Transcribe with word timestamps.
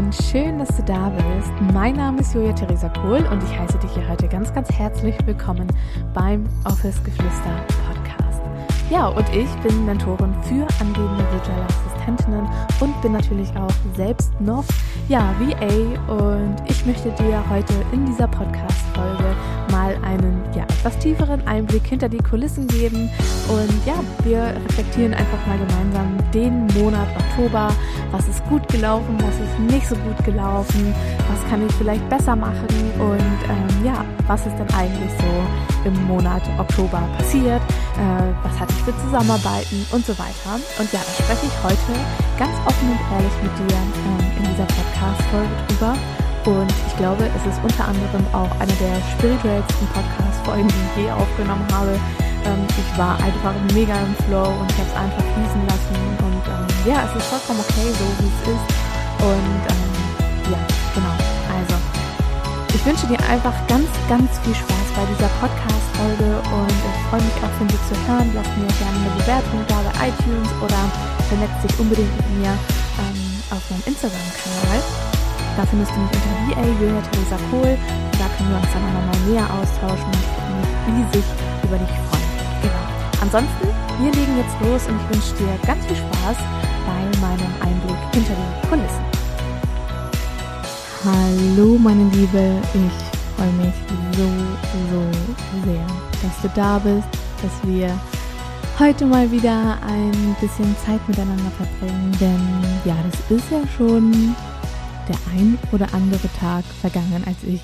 und 0.00 0.14
schön, 0.14 0.58
dass 0.58 0.68
du 0.68 0.82
da 0.84 1.10
bist. 1.10 1.74
Mein 1.74 1.96
Name 1.96 2.20
ist 2.20 2.32
Julia 2.34 2.54
Theresa 2.54 2.88
Kohl 2.88 3.18
und 3.30 3.42
ich 3.42 3.58
heiße 3.58 3.78
dich 3.78 3.90
hier 3.92 4.08
heute 4.08 4.28
ganz, 4.28 4.52
ganz 4.54 4.70
herzlich 4.70 5.14
willkommen 5.26 5.66
beim 6.14 6.46
Office 6.64 7.04
Geflüster 7.04 7.66
Podcast. 7.86 8.40
Ja, 8.88 9.08
und 9.08 9.28
ich 9.34 9.50
bin 9.62 9.84
Mentorin 9.84 10.32
für 10.44 10.66
angehende 10.80 11.22
virtuelle 11.30 11.66
Assistentinnen 11.66 12.48
und 12.80 13.02
bin 13.02 13.12
natürlich 13.12 13.50
auch 13.56 13.72
selbst 13.94 14.32
noch 14.40 14.64
ja, 15.08 15.34
VA 15.38 16.14
und 16.14 16.56
ich 16.66 16.86
möchte 16.86 17.10
dir 17.10 17.44
heute 17.50 17.74
in 17.92 18.06
dieser 18.06 18.26
Podcast-Folge 18.28 19.36
einen 20.02 20.42
ja, 20.54 20.64
etwas 20.64 20.98
tieferen 20.98 21.46
Einblick 21.46 21.86
hinter 21.86 22.08
die 22.08 22.18
Kulissen 22.18 22.66
geben 22.66 23.10
und 23.48 23.86
ja, 23.86 23.94
wir 24.24 24.54
reflektieren 24.68 25.14
einfach 25.14 25.46
mal 25.46 25.58
gemeinsam 25.58 26.16
den 26.32 26.66
Monat 26.78 27.08
Oktober. 27.16 27.72
Was 28.10 28.28
ist 28.28 28.44
gut 28.46 28.66
gelaufen, 28.68 29.16
was 29.18 29.34
ist 29.34 29.72
nicht 29.72 29.86
so 29.86 29.94
gut 29.96 30.24
gelaufen, 30.24 30.94
was 31.28 31.50
kann 31.50 31.66
ich 31.66 31.72
vielleicht 31.74 32.08
besser 32.08 32.36
machen 32.36 32.66
und 32.98 33.38
ähm, 33.48 33.84
ja, 33.84 34.04
was 34.26 34.46
ist 34.46 34.56
denn 34.56 34.70
eigentlich 34.74 35.10
so 35.18 35.88
im 35.88 36.06
Monat 36.06 36.42
Oktober 36.58 37.02
passiert, 37.16 37.62
äh, 37.96 38.32
was 38.42 38.58
hatte 38.60 38.72
ich 38.76 38.82
für 38.84 38.96
Zusammenarbeiten 39.04 39.86
und 39.92 40.04
so 40.04 40.12
weiter. 40.18 40.60
Und 40.78 40.92
ja, 40.92 41.00
da 41.00 41.24
spreche 41.24 41.46
ich 41.46 41.64
heute 41.64 41.98
ganz 42.38 42.54
offen 42.66 42.90
und 42.90 43.00
ehrlich 43.12 43.36
mit 43.42 43.52
dir 43.58 43.76
ähm, 43.76 44.44
in 44.44 44.50
dieser 44.50 44.66
Podcast-Folge 44.66 45.48
drüber. 45.68 46.19
Und 46.44 46.72
ich 46.86 46.96
glaube, 46.96 47.28
es 47.36 47.44
ist 47.44 47.60
unter 47.62 47.84
anderem 47.84 48.24
auch 48.32 48.50
eine 48.60 48.72
der 48.80 48.96
spirituellsten 49.12 49.86
Podcast-Folgen, 49.92 50.68
die 50.68 51.00
ich 51.00 51.04
je 51.04 51.10
aufgenommen 51.12 51.66
habe. 51.72 51.92
Ähm, 52.48 52.64
ich 52.64 52.90
war 52.96 53.20
einfach 53.20 53.52
mega 53.76 53.92
im 54.00 54.14
Flow 54.24 54.48
und 54.48 54.68
ich 54.72 54.78
habe 54.80 54.88
es 54.88 54.96
einfach 54.96 55.24
fließen 55.36 55.62
lassen. 55.68 55.96
Und 56.24 56.44
ähm, 56.48 56.66
ja, 56.88 57.04
es 57.04 57.12
ist 57.12 57.28
vollkommen 57.28 57.60
okay, 57.60 57.92
so 57.92 58.06
wie 58.24 58.32
es 58.32 58.40
ist. 58.56 58.66
Und 59.20 59.62
ähm, 59.68 59.92
ja, 60.48 60.60
genau. 60.96 61.14
Also, 61.52 61.76
ich 62.72 62.82
wünsche 62.86 63.06
dir 63.06 63.20
einfach 63.28 63.52
ganz, 63.68 63.88
ganz 64.08 64.40
viel 64.40 64.56
Spaß 64.56 64.86
bei 64.96 65.04
dieser 65.12 65.28
Podcast-Folge 65.44 66.40
und 66.56 66.72
ich 66.72 66.98
freue 67.12 67.20
mich 67.20 67.36
auch 67.44 67.54
von 67.60 67.68
dir 67.68 67.80
zu 67.84 67.94
hören. 68.08 68.32
Lass 68.32 68.48
mir 68.56 68.72
gerne 68.80 68.96
eine 68.96 69.12
Bewertung 69.20 69.60
da 69.68 69.76
bei 69.84 70.08
iTunes 70.08 70.48
oder 70.64 70.80
vernetz 71.28 71.52
dich 71.60 71.76
unbedingt 71.78 72.16
mit 72.16 72.28
mir 72.40 72.56
ähm, 72.56 73.20
auf 73.52 73.60
meinem 73.68 73.84
Instagram-Kanal. 73.84 75.09
Da 75.60 75.66
findest 75.66 75.92
du 75.92 76.00
mich 76.00 76.10
unter 76.16 76.56
VA 76.56 76.66
Julia 76.80 77.02
Theresa 77.02 77.36
Kohl. 77.50 77.76
Da 78.18 78.24
können 78.32 78.48
wir 78.48 78.56
uns 78.56 78.72
dann 78.72 78.80
auch 78.80 78.96
nochmal 78.96 79.20
näher 79.28 79.44
austauschen 79.44 80.06
und 80.08 80.16
ich 80.16 80.32
würde 80.40 80.56
mich 80.56 81.20
riesig 81.20 81.24
über 81.64 81.76
dich 81.76 81.94
freuen. 82.08 82.32
Genau. 82.62 82.84
Ansonsten, 83.20 83.68
wir 84.00 84.10
legen 84.10 84.38
jetzt 84.38 84.56
los 84.64 84.88
und 84.88 84.96
ich 84.96 85.06
wünsche 85.12 85.36
dir 85.36 85.52
ganz 85.66 85.84
viel 85.84 85.96
Spaß 85.96 86.38
bei 86.88 87.20
meinem 87.20 87.52
Einblick 87.60 88.00
hinter 88.14 88.32
die 88.40 88.68
Kulissen. 88.68 89.04
Hallo 91.04 91.76
meine 91.76 92.08
Liebe, 92.08 92.56
ich 92.72 92.96
freue 93.36 93.52
mich 93.60 93.74
so, 94.16 94.24
so 94.88 95.02
sehr, 95.66 95.86
dass 96.22 96.40
du 96.40 96.48
da 96.58 96.78
bist, 96.78 97.08
dass 97.42 97.68
wir 97.68 97.92
heute 98.78 99.04
mal 99.04 99.30
wieder 99.30 99.76
ein 99.86 100.34
bisschen 100.40 100.74
Zeit 100.86 101.06
miteinander 101.06 101.50
verbringen, 101.58 102.16
denn 102.18 102.40
ja, 102.86 102.96
das 103.10 103.36
ist 103.36 103.50
ja 103.50 103.60
schon 103.76 104.34
der 105.10 105.18
ein 105.36 105.58
oder 105.72 105.92
andere 105.92 106.28
Tag 106.38 106.64
vergangen, 106.64 107.24
als 107.26 107.42
ich 107.42 107.60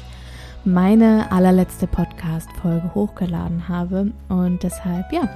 meine 0.65 1.31
allerletzte 1.31 1.87
Podcast-Folge 1.87 2.93
hochgeladen 2.93 3.69
habe. 3.69 4.11
Und 4.29 4.65
deshalb, 4.65 5.13
ja, 5.13 5.31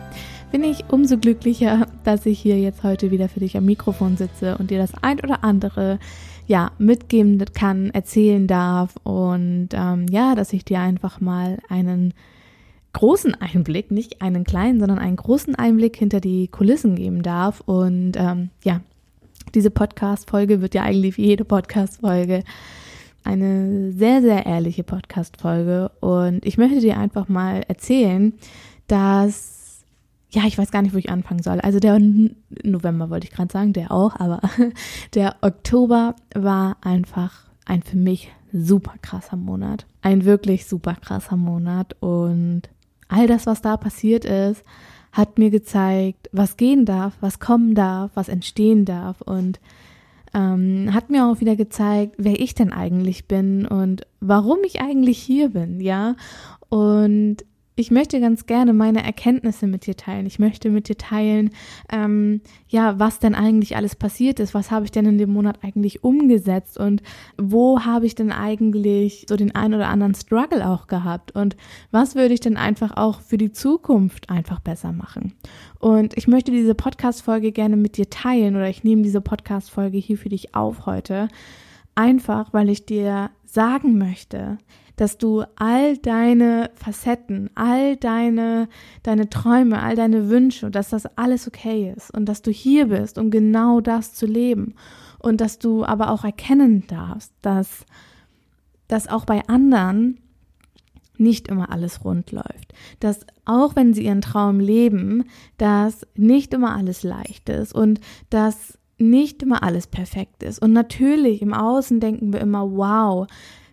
bin 0.51 0.65
ich 0.65 0.85
umso 0.89 1.19
glücklicher, 1.19 1.87
dass 2.03 2.27
ich 2.27 2.41
hier 2.41 2.59
jetzt 2.59 2.83
heute 2.83 3.13
wieder 3.13 3.29
für 3.29 3.39
dich 3.39 3.57
am 3.57 3.65
Mikrofon 3.65 4.17
sitze 4.17 4.59
und 4.59 4.73
dir 4.73 4.79
das 4.79 4.93
ein 5.03 5.21
oder 5.21 5.45
andere, 5.45 6.01
ja, 6.49 6.73
mitgeben 6.79 7.39
kann, 7.55 7.91
erzählen 7.91 8.49
darf 8.49 8.97
und 9.05 9.69
ähm, 9.73 10.07
ja, 10.11 10.35
dass 10.35 10.53
ich 10.53 10.65
dir 10.65 10.81
einfach 10.81 11.21
mal 11.21 11.59
einen 11.69 12.13
großen 12.93 13.35
Einblick, 13.37 13.93
nicht 13.93 14.21
einen 14.21 14.43
kleinen, 14.43 14.81
sondern 14.81 14.99
einen 14.99 15.15
großen 15.15 15.55
Einblick 15.55 15.97
hinter 15.97 16.21
die 16.21 16.49
Kulissen 16.49 16.97
geben 16.97 17.23
darf. 17.23 17.61
Und 17.61 18.15
ähm, 18.17 18.51
ja, 18.65 18.81
diese 19.55 19.71
Podcast-Folge 19.71 20.61
wird 20.61 20.75
ja 20.75 20.83
eigentlich 20.83 21.17
wie 21.17 21.27
jede 21.27 21.45
Podcast-Folge 21.45 22.45
eine 23.25 23.93
sehr, 23.93 24.23
sehr 24.23 24.47
ehrliche 24.47 24.85
Podcast-Folge. 24.85 25.91
Und 26.01 26.45
ich 26.45 26.59
möchte 26.59 26.81
dir 26.81 26.99
einfach 26.99 27.29
mal 27.29 27.63
erzählen, 27.69 28.33
dass, 28.87 29.85
ja, 30.31 30.45
ich 30.47 30.57
weiß 30.57 30.71
gar 30.71 30.83
nicht, 30.83 30.95
wo 30.95 30.99
ich 30.99 31.11
anfangen 31.11 31.43
soll. 31.43 31.61
Also 31.61 31.81
der 31.81 31.99
November 32.63 33.11
wollte 33.11 33.27
ich 33.27 33.33
gerade 33.33 33.53
sagen, 33.53 33.73
der 33.73 33.93
auch, 33.93 34.17
aber 34.17 34.41
der 35.15 35.37
Oktober 35.43 36.17
war 36.35 36.77
einfach 36.81 37.45
ein 37.67 37.83
für 37.83 37.97
mich 37.97 38.31
super 38.53 38.95
krasser 39.03 39.37
Monat. 39.37 39.87
Ein 40.03 40.25
wirklich 40.25 40.67
super 40.67 40.95
krasser 40.95 41.37
Monat. 41.37 41.95
Und 42.01 42.63
all 43.09 43.27
das, 43.27 43.47
was 43.47 43.63
da 43.63 43.77
passiert 43.77 44.25
ist, 44.25 44.65
hat 45.13 45.39
mir 45.39 45.51
gezeigt, 45.51 46.29
was 46.33 46.57
gehen 46.57 46.85
darf, 46.85 47.15
was 47.21 47.41
kommen 47.41 47.75
darf, 47.75 48.11
was 48.15 48.29
entstehen 48.29 48.85
darf 48.85 49.21
und 49.21 49.61
ähm, 50.33 50.91
hat 50.93 51.11
mir 51.11 51.27
auch 51.27 51.41
wieder 51.41 51.57
gezeigt, 51.57 52.15
wer 52.19 52.39
ich 52.39 52.55
denn 52.55 52.73
eigentlich 52.73 53.27
bin 53.27 53.67
und 53.67 54.07
warum 54.21 54.59
ich 54.65 54.81
eigentlich 54.81 55.19
hier 55.19 55.49
bin, 55.49 55.81
ja. 55.81 56.15
Und 56.69 57.39
ich 57.81 57.91
möchte 57.91 58.21
ganz 58.21 58.47
gerne 58.47 58.73
meine 58.75 59.03
Erkenntnisse 59.03 59.67
mit 59.67 59.87
dir 59.87 59.97
teilen. 59.97 60.27
Ich 60.27 60.39
möchte 60.39 60.69
mit 60.71 60.89
dir 60.89 60.99
teilen, 60.99 61.51
ähm, 61.91 62.43
ja, 62.69 62.99
was 62.99 63.19
denn 63.19 63.35
eigentlich 63.35 63.75
alles 63.75 63.97
passiert 63.97 64.39
ist. 64.39 64.53
Was 64.53 64.71
habe 64.71 64.85
ich 64.85 64.91
denn 64.91 65.07
in 65.07 65.19
dem 65.19 65.33
Monat 65.33 65.65
eigentlich 65.65 66.05
umgesetzt 66.05 66.79
und 66.79 67.03
wo 67.39 67.81
habe 67.81 68.07
ich 68.07 68.15
denn 68.15 68.33
eigentlich 68.33 69.27
so 69.29 69.37
den 69.37 69.55
ein 69.55 69.73
oder 69.73 69.89
anderen 69.89 70.15
Struggle 70.15 70.69
auch 70.69 70.87
gehabt 70.87 71.35
und 71.35 71.57
was 71.91 72.15
würde 72.15 72.35
ich 72.35 72.41
denn 72.41 72.59
einfach 72.59 72.97
auch 72.97 73.21
für 73.21 73.39
die 73.39 73.53
Zukunft 73.53 74.29
einfach 74.29 74.61
besser 74.61 74.93
machen. 74.93 75.33
Und 75.79 76.17
ich 76.19 76.29
möchte 76.29 76.53
diese 76.53 76.75
Podcast-Folge 76.75 77.51
gerne 77.51 77.77
mit 77.77 77.97
dir 77.97 78.11
teilen 78.11 78.57
oder 78.57 78.69
ich 78.69 78.85
nehme 78.85 79.03
diese 79.03 79.23
Podcast-Folge 79.23 79.97
hier 79.97 80.19
für 80.19 80.29
dich 80.29 80.55
auf 80.55 80.85
heute. 80.85 81.29
Einfach, 81.95 82.53
weil 82.53 82.69
ich 82.69 82.85
dir 82.85 83.31
sagen 83.45 83.99
möchte, 83.99 84.59
dass 84.97 85.19
du 85.19 85.45
all 85.57 85.97
deine 85.99 86.71
Facetten, 86.75 87.51
all 87.55 87.97
deine, 87.97 88.69
deine 89.03 89.31
Träume, 89.31 89.83
all 89.83 89.97
deine 89.97 90.29
Wünsche, 90.29 90.71
dass 90.71 90.91
das 90.91 91.07
alles 91.17 91.47
okay 91.49 91.93
ist 91.97 92.13
und 92.15 92.27
dass 92.27 92.43
du 92.43 92.51
hier 92.51 92.87
bist, 92.89 93.19
um 93.19 93.31
genau 93.31 93.81
das 93.81 94.15
zu 94.15 94.27
leben 94.27 94.75
und 95.19 95.41
dass 95.41 95.59
du 95.59 95.85
aber 95.85 96.11
auch 96.11 96.25
erkennen 96.25 96.85
darfst, 96.87 97.33
dass, 97.43 97.85
dass 98.89 99.09
auch 99.09 99.25
bei 99.25 99.47
anderen 99.49 100.19
nicht 101.21 101.49
immer 101.49 101.71
alles 101.71 102.05
rund 102.05 102.33
läuft. 102.33 102.73
Dass 102.99 103.27
auch 103.45 103.77
wenn 103.77 103.93
sie 103.93 104.07
ihren 104.07 104.23
Traum 104.23 104.59
leben, 104.59 105.25
dass 105.59 106.07
nicht 106.15 106.55
immer 106.55 106.75
alles 106.75 107.03
leicht 107.03 107.51
ist 107.51 107.75
und 107.75 108.01
dass 108.31 108.79
nicht 108.99 109.43
immer 109.43 109.63
alles 109.63 109.87
perfekt 109.87 110.43
ist. 110.43 110.61
Und 110.61 110.73
natürlich 110.73 111.43
im 111.43 111.53
Außen 111.55 112.01
denken 112.01 112.33
wir 112.33 112.41
immer, 112.41 112.71
wow, 112.71 113.27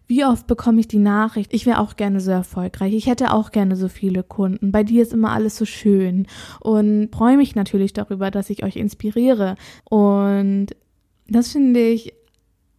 wie 0.07 0.23
oft 0.23 0.47
bekomme 0.47 0.79
ich 0.79 0.87
die 0.87 0.99
Nachricht, 0.99 1.53
ich 1.53 1.65
wäre 1.65 1.79
auch 1.79 1.97
gerne 1.97 2.21
so 2.21 2.31
erfolgreich, 2.31 2.93
ich 2.93 3.07
hätte 3.07 3.33
auch 3.33 3.51
gerne 3.51 3.75
so 3.75 3.89
viele 3.89 4.23
Kunden, 4.23 4.71
bei 4.71 4.83
dir 4.83 5.01
ist 5.01 5.13
immer 5.13 5.31
alles 5.31 5.57
so 5.57 5.65
schön 5.65 6.27
und 6.61 7.09
freue 7.13 7.37
mich 7.37 7.55
natürlich 7.55 7.93
darüber, 7.93 8.31
dass 8.31 8.49
ich 8.49 8.63
euch 8.63 8.77
inspiriere. 8.77 9.55
Und 9.83 10.67
das 11.27 11.51
finde 11.51 11.81
ich 11.81 12.13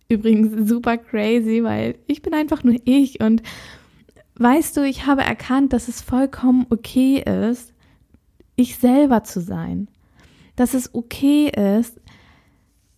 übrigens 0.08 0.68
super 0.68 0.96
crazy, 0.96 1.62
weil 1.62 1.96
ich 2.06 2.22
bin 2.22 2.32
einfach 2.32 2.64
nur 2.64 2.76
ich 2.84 3.20
und 3.20 3.42
weißt 4.36 4.76
du, 4.76 4.82
ich 4.82 5.06
habe 5.06 5.22
erkannt, 5.22 5.72
dass 5.74 5.88
es 5.88 6.00
vollkommen 6.00 6.66
okay 6.70 7.22
ist, 7.50 7.74
ich 8.56 8.76
selber 8.76 9.24
zu 9.24 9.40
sein. 9.40 9.88
Dass 10.56 10.74
es 10.74 10.94
okay 10.94 11.50
ist, 11.78 12.00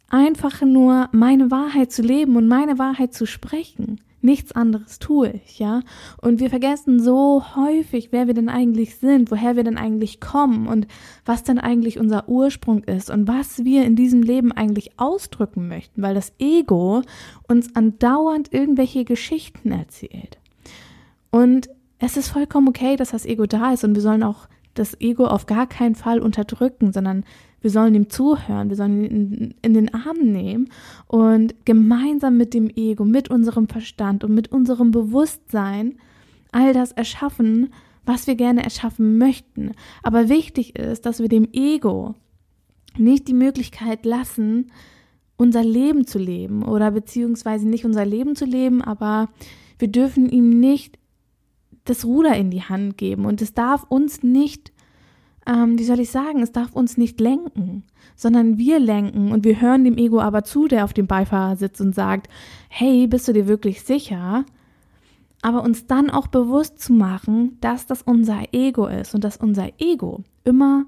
einfach 0.09 0.63
nur 0.63 1.09
meine 1.13 1.51
Wahrheit 1.51 1.93
zu 1.93 2.03
leben 2.03 2.37
und 2.37 2.49
meine 2.49 2.79
Wahrheit 2.79 3.13
zu 3.13 3.27
sprechen. 3.27 4.01
Nichts 4.23 4.53
anderes 4.53 4.99
tue 4.99 5.31
ich, 5.31 5.59
ja. 5.59 5.81
Und 6.21 6.41
wir 6.41 6.51
vergessen 6.51 7.01
so 7.01 7.43
häufig, 7.57 8.09
wer 8.13 8.27
wir 8.27 8.35
denn 8.35 8.51
eigentlich 8.51 8.97
sind, 8.97 9.31
woher 9.31 9.57
wir 9.57 9.65
denn 9.65 9.79
eigentlich 9.79 10.21
kommen 10.21 10.67
und 10.67 10.87
was 11.25 11.43
denn 11.43 11.59
eigentlich 11.59 11.99
unser 11.99 12.29
Ursprung 12.29 12.85
ist 12.85 13.09
und 13.09 13.27
was 13.27 13.65
wir 13.65 13.85
in 13.85 13.97
diesem 13.97 14.23
Leben 14.23 14.53
eigentlich 14.53 14.99
ausdrücken 14.99 15.69
möchten, 15.69 16.03
weil 16.03 16.15
das 16.15 16.35
Ego 16.39 17.01
uns 17.49 17.75
andauernd 17.75 18.53
irgendwelche 18.53 19.07
Geschichten 19.07 19.73
erzählt. 19.73 20.39
Und 21.31 21.71
es 21.99 22.19
ist 22.19 22.29
vollkommen 22.29 22.69
okay, 22.69 22.97
dass 22.97 23.11
das 23.11 23.25
Ego 23.25 23.47
da 23.47 23.73
ist 23.73 23.85
und 23.85 23.95
wir 23.95 24.03
sollen 24.03 24.23
auch 24.23 24.49
das 24.75 25.01
Ego 25.01 25.27
auf 25.27 25.47
gar 25.47 25.67
keinen 25.67 25.95
Fall 25.95 26.21
unterdrücken, 26.21 26.93
sondern 26.93 27.25
wir 27.61 27.71
sollen 27.71 27.95
ihm 27.95 28.09
zuhören, 28.09 28.71
wir 28.71 28.77
sollen 28.77 29.05
ihn 29.05 29.55
in, 29.61 29.75
den 29.75 29.93
Arm 29.93 30.19
nehmen 30.19 30.71
und 31.07 31.55
gemeinsam 31.67 32.37
mit 32.37 32.55
dem 32.55 32.71
Ego, 32.71 33.05
mit 33.05 33.31
unserem 33.31 33.69
Verstand 33.69 34.25
und 34.25 34.35
mit 34.35 34.51
unserem 34.51 34.91
Bewusstsein 34.91 35.97
all 36.53 36.73
das 36.73 36.93
erschaffen, 36.93 37.73
was 38.07 38.27
wir 38.27 38.35
gerne 38.35 38.65
erschaffen 38.65 39.19
möchten. 39.19 39.73
Aber 40.03 40.29
wichtig 40.29 40.79
ist, 40.79 41.05
dass 41.05 41.21
wir 41.21 41.29
dem 41.29 41.49
Ego 41.53 42.15
nicht 42.97 43.29
die 43.29 43.35
Möglichkeit 43.35 44.05
lassen, 44.07 44.73
unser 45.37 45.63
Leben 45.63 46.07
zu 46.07 46.19
leben 46.19 46.63
oder 46.63 46.91
beziehungsweise 46.91 47.69
nicht 47.69 47.85
unser 47.85 48.05
Leben 48.05 48.37
zu 48.37 48.45
leben, 48.45 48.83
aber 48.83 49.29
wir 49.79 49.89
dürfen 49.89 50.29
ihm 50.29 50.61
nicht 50.61 50.99
das 51.85 52.05
Ruder 52.05 52.37
in 52.37 52.51
die 52.51 52.63
Hand 52.63 52.99
geben 52.99 53.27
und 53.27 53.43
es 53.43 53.55
darf 53.55 53.85
uns 53.85 54.23
nicht, 54.23 54.73
ähm, 55.47 55.79
wie 55.79 55.85
soll 55.85 56.01
ich 56.01 56.11
sagen, 56.11 56.43
es 56.43 56.53
darf 56.53 56.73
uns 56.73 56.97
nicht 56.97 57.21
lenken, 57.21 57.85
sondern 58.17 58.59
wir 58.59 58.79
lenken 58.79 59.33
und 59.33 59.45
wir 59.45 59.61
hören 59.61 59.85
dem 59.85 59.97
Ego 59.97 60.21
aber 60.21 60.45
zu, 60.45 60.69
der 60.69 60.85
auf 60.85 60.93
dem 60.93 61.07
Beifahrer 61.07 61.57
sitzt 61.57 61.81
und 61.81 61.95
sagt, 61.95 62.29
hey, 62.69 63.07
bist 63.07 63.27
du 63.29 63.33
dir 63.33 63.47
wirklich 63.47 63.83
sicher? 63.83 64.45
Aber 65.43 65.63
uns 65.63 65.87
dann 65.87 66.11
auch 66.11 66.27
bewusst 66.27 66.81
zu 66.81 66.93
machen, 66.93 67.57
dass 67.63 67.87
das 67.87 68.03
unser 68.03 68.43
Ego 68.53 68.87
ist 68.87 69.15
und 69.15 69.25
dass 69.25 69.39
unser 69.39 69.71
Ego 69.79 70.23
immer 70.45 70.85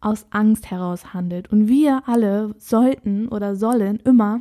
aus 0.00 0.26
Angst 0.30 0.70
heraus 0.70 1.14
handelt. 1.14 1.50
Und 1.50 1.68
wir 1.68 2.02
alle 2.06 2.54
sollten 2.58 3.28
oder 3.28 3.56
sollen 3.56 3.96
immer 4.04 4.40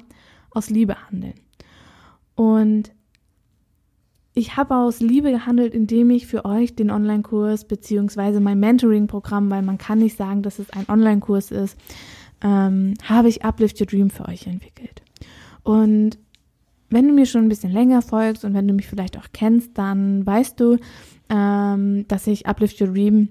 aus 0.52 0.70
Liebe 0.70 0.98
handeln. 1.08 1.36
Und 2.36 2.92
ich 4.34 4.58
habe 4.58 4.76
aus 4.76 5.00
Liebe 5.00 5.32
gehandelt, 5.32 5.74
indem 5.74 6.10
ich 6.10 6.26
für 6.26 6.46
euch 6.46 6.76
den 6.76 6.90
Online-Kurs 6.90 7.66
beziehungsweise 7.66 8.40
mein 8.40 8.60
Mentoring-Programm, 8.60 9.52
weil 9.52 9.62
man 9.62 9.78
kann 9.78 10.00
nicht 10.00 10.18
sagen, 10.18 10.42
dass 10.42 10.60
es 10.60 10.72
ein 10.72 10.86
Online-Kurs 10.88 11.52
ist, 11.52 11.78
ähm, 12.42 12.96
habe 13.04 13.30
ich 13.30 13.46
Uplift 13.46 13.80
Your 13.80 13.88
Dream 13.88 14.10
für 14.10 14.28
euch 14.28 14.48
entwickelt. 14.48 15.04
Und 15.62 16.18
wenn 16.90 17.08
du 17.08 17.14
mir 17.14 17.26
schon 17.26 17.44
ein 17.44 17.50
bisschen 17.50 17.72
länger 17.72 18.02
folgst 18.02 18.44
und 18.44 18.54
wenn 18.54 18.68
du 18.68 18.74
mich 18.74 18.88
vielleicht 18.88 19.18
auch 19.18 19.28
kennst, 19.34 19.78
dann 19.78 20.26
weißt 20.26 20.60
du, 20.60 20.78
ähm, 21.30 22.08
dass 22.08 22.28
ich 22.28 22.48
Uplift 22.48 22.82
Your 22.82 22.88
Dream 22.88 23.30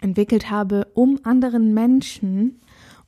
entwickelt 0.00 0.50
habe, 0.50 0.86
um 0.94 1.20
anderen 1.24 1.72
Menschen, 1.72 2.60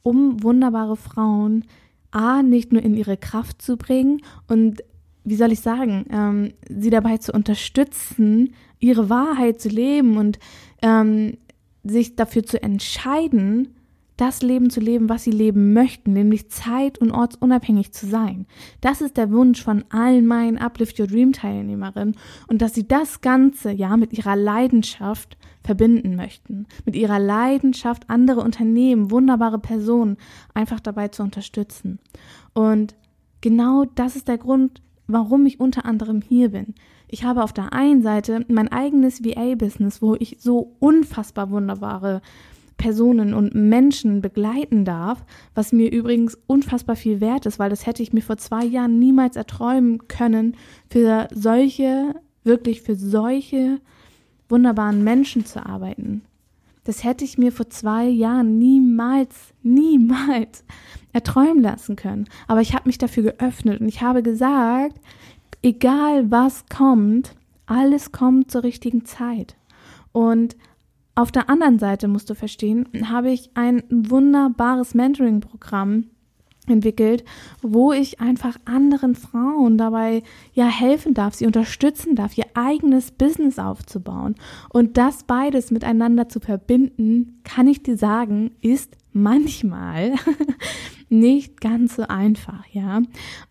um 0.02 0.42
wunderbare 0.42 0.96
Frauen, 0.96 1.64
A, 2.10 2.42
nicht 2.42 2.72
nur 2.72 2.82
in 2.82 2.94
ihre 2.94 3.18
Kraft 3.18 3.60
zu 3.60 3.76
bringen 3.76 4.22
und 4.48 4.82
wie 5.26 5.34
soll 5.34 5.52
ich 5.52 5.60
sagen, 5.60 6.06
ähm, 6.10 6.52
sie 6.68 6.88
dabei 6.88 7.18
zu 7.18 7.32
unterstützen, 7.32 8.54
ihre 8.78 9.10
Wahrheit 9.10 9.60
zu 9.60 9.68
leben 9.68 10.16
und 10.16 10.38
ähm, 10.82 11.36
sich 11.82 12.14
dafür 12.14 12.44
zu 12.44 12.62
entscheiden, 12.62 13.74
das 14.16 14.40
Leben 14.40 14.70
zu 14.70 14.80
leben, 14.80 15.08
was 15.08 15.24
sie 15.24 15.32
leben 15.32 15.72
möchten, 15.74 16.12
nämlich 16.12 16.48
zeit- 16.48 16.98
und 16.98 17.10
ortsunabhängig 17.10 17.92
zu 17.92 18.06
sein. 18.06 18.46
Das 18.80 19.00
ist 19.00 19.16
der 19.16 19.30
Wunsch 19.30 19.62
von 19.62 19.84
allen 19.90 20.26
meinen 20.26 20.58
Uplift 20.58 20.98
Your 20.98 21.08
Dream 21.08 21.32
Teilnehmerinnen 21.32 22.16
und 22.46 22.62
dass 22.62 22.74
sie 22.74 22.86
das 22.86 23.20
Ganze 23.20 23.72
ja 23.72 23.96
mit 23.96 24.16
ihrer 24.16 24.36
Leidenschaft 24.36 25.36
verbinden 25.64 26.14
möchten, 26.14 26.66
mit 26.84 26.94
ihrer 26.94 27.18
Leidenschaft 27.18 28.08
andere 28.08 28.40
Unternehmen, 28.40 29.10
wunderbare 29.10 29.58
Personen 29.58 30.16
einfach 30.54 30.80
dabei 30.80 31.08
zu 31.08 31.24
unterstützen. 31.24 31.98
Und 32.54 32.94
genau 33.40 33.84
das 33.96 34.16
ist 34.16 34.28
der 34.28 34.38
Grund, 34.38 34.80
warum 35.06 35.46
ich 35.46 35.60
unter 35.60 35.84
anderem 35.84 36.20
hier 36.20 36.50
bin. 36.50 36.74
Ich 37.08 37.24
habe 37.24 37.42
auf 37.42 37.52
der 37.52 37.72
einen 37.72 38.02
Seite 38.02 38.44
mein 38.48 38.68
eigenes 38.68 39.24
VA-Business, 39.24 40.02
wo 40.02 40.16
ich 40.16 40.36
so 40.40 40.74
unfassbar 40.80 41.50
wunderbare 41.50 42.20
Personen 42.76 43.32
und 43.32 43.54
Menschen 43.54 44.20
begleiten 44.20 44.84
darf, 44.84 45.24
was 45.54 45.72
mir 45.72 45.90
übrigens 45.90 46.36
unfassbar 46.46 46.96
viel 46.96 47.20
wert 47.20 47.46
ist, 47.46 47.58
weil 47.58 47.70
das 47.70 47.86
hätte 47.86 48.02
ich 48.02 48.12
mir 48.12 48.22
vor 48.22 48.36
zwei 48.36 48.64
Jahren 48.64 48.98
niemals 48.98 49.36
erträumen 49.36 50.08
können, 50.08 50.56
für 50.90 51.28
solche, 51.32 52.14
wirklich 52.44 52.82
für 52.82 52.94
solche 52.94 53.80
wunderbaren 54.48 55.02
Menschen 55.02 55.46
zu 55.46 55.64
arbeiten. 55.64 56.22
Das 56.84 57.02
hätte 57.02 57.24
ich 57.24 57.38
mir 57.38 57.50
vor 57.50 57.68
zwei 57.68 58.06
Jahren 58.06 58.58
niemals, 58.58 59.54
niemals 59.62 60.64
erträumen 61.12 61.62
lassen 61.62 61.96
können. 61.96 62.26
Aber 62.46 62.60
ich 62.60 62.74
habe 62.74 62.88
mich 62.88 62.98
dafür 62.98 63.22
geöffnet 63.22 63.80
und 63.80 63.88
ich 63.88 64.02
habe 64.02 64.22
gesagt, 64.22 65.00
egal 65.62 66.30
was 66.30 66.66
kommt, 66.66 67.34
alles 67.66 68.12
kommt 68.12 68.50
zur 68.50 68.62
richtigen 68.62 69.04
Zeit. 69.04 69.56
Und 70.12 70.56
auf 71.14 71.32
der 71.32 71.48
anderen 71.48 71.78
Seite 71.78 72.08
musst 72.08 72.28
du 72.30 72.34
verstehen, 72.34 72.88
habe 73.08 73.30
ich 73.30 73.50
ein 73.54 73.82
wunderbares 73.90 74.94
Mentoring-Programm 74.94 76.04
entwickelt, 76.70 77.24
wo 77.62 77.92
ich 77.92 78.20
einfach 78.20 78.56
anderen 78.64 79.14
Frauen 79.14 79.78
dabei 79.78 80.22
ja 80.52 80.66
helfen 80.66 81.14
darf, 81.14 81.34
sie 81.34 81.46
unterstützen 81.46 82.14
darf, 82.14 82.36
ihr 82.36 82.46
eigenes 82.54 83.10
Business 83.10 83.58
aufzubauen. 83.58 84.34
Und 84.70 84.96
das 84.96 85.24
beides 85.24 85.70
miteinander 85.70 86.28
zu 86.28 86.40
verbinden, 86.40 87.40
kann 87.44 87.68
ich 87.68 87.82
dir 87.82 87.96
sagen, 87.96 88.52
ist 88.60 88.96
manchmal 89.12 90.14
nicht 91.08 91.60
ganz 91.60 91.96
so 91.96 92.02
einfach, 92.02 92.64
ja. 92.72 93.02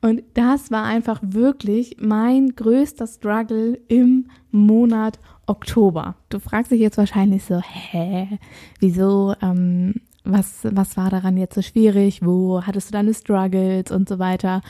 Und 0.02 0.24
das 0.34 0.72
war 0.72 0.84
einfach 0.84 1.20
wirklich 1.24 1.98
mein 2.00 2.56
größter 2.56 3.08
Struggle 3.08 3.80
im 3.88 4.28
Monat 4.52 5.20
Oktober. 5.48 6.16
Du 6.30 6.40
fragst 6.40 6.72
dich 6.72 6.80
jetzt 6.80 6.98
wahrscheinlich 6.98 7.44
so, 7.44 7.62
hä, 7.62 8.40
wieso, 8.80 9.36
ähm, 9.42 9.96
was, 10.26 10.68
was 10.72 10.98
war 10.98 11.10
daran 11.10 11.38
jetzt 11.38 11.56
so 11.56 11.62
schwierig? 11.62 12.26
Wo 12.26 12.62
hattest 12.64 12.90
du 12.90 12.94
deine 12.94 13.14
Struggles 13.14 13.92
und 13.92 14.10
so 14.10 14.20
weiter? 14.20 14.62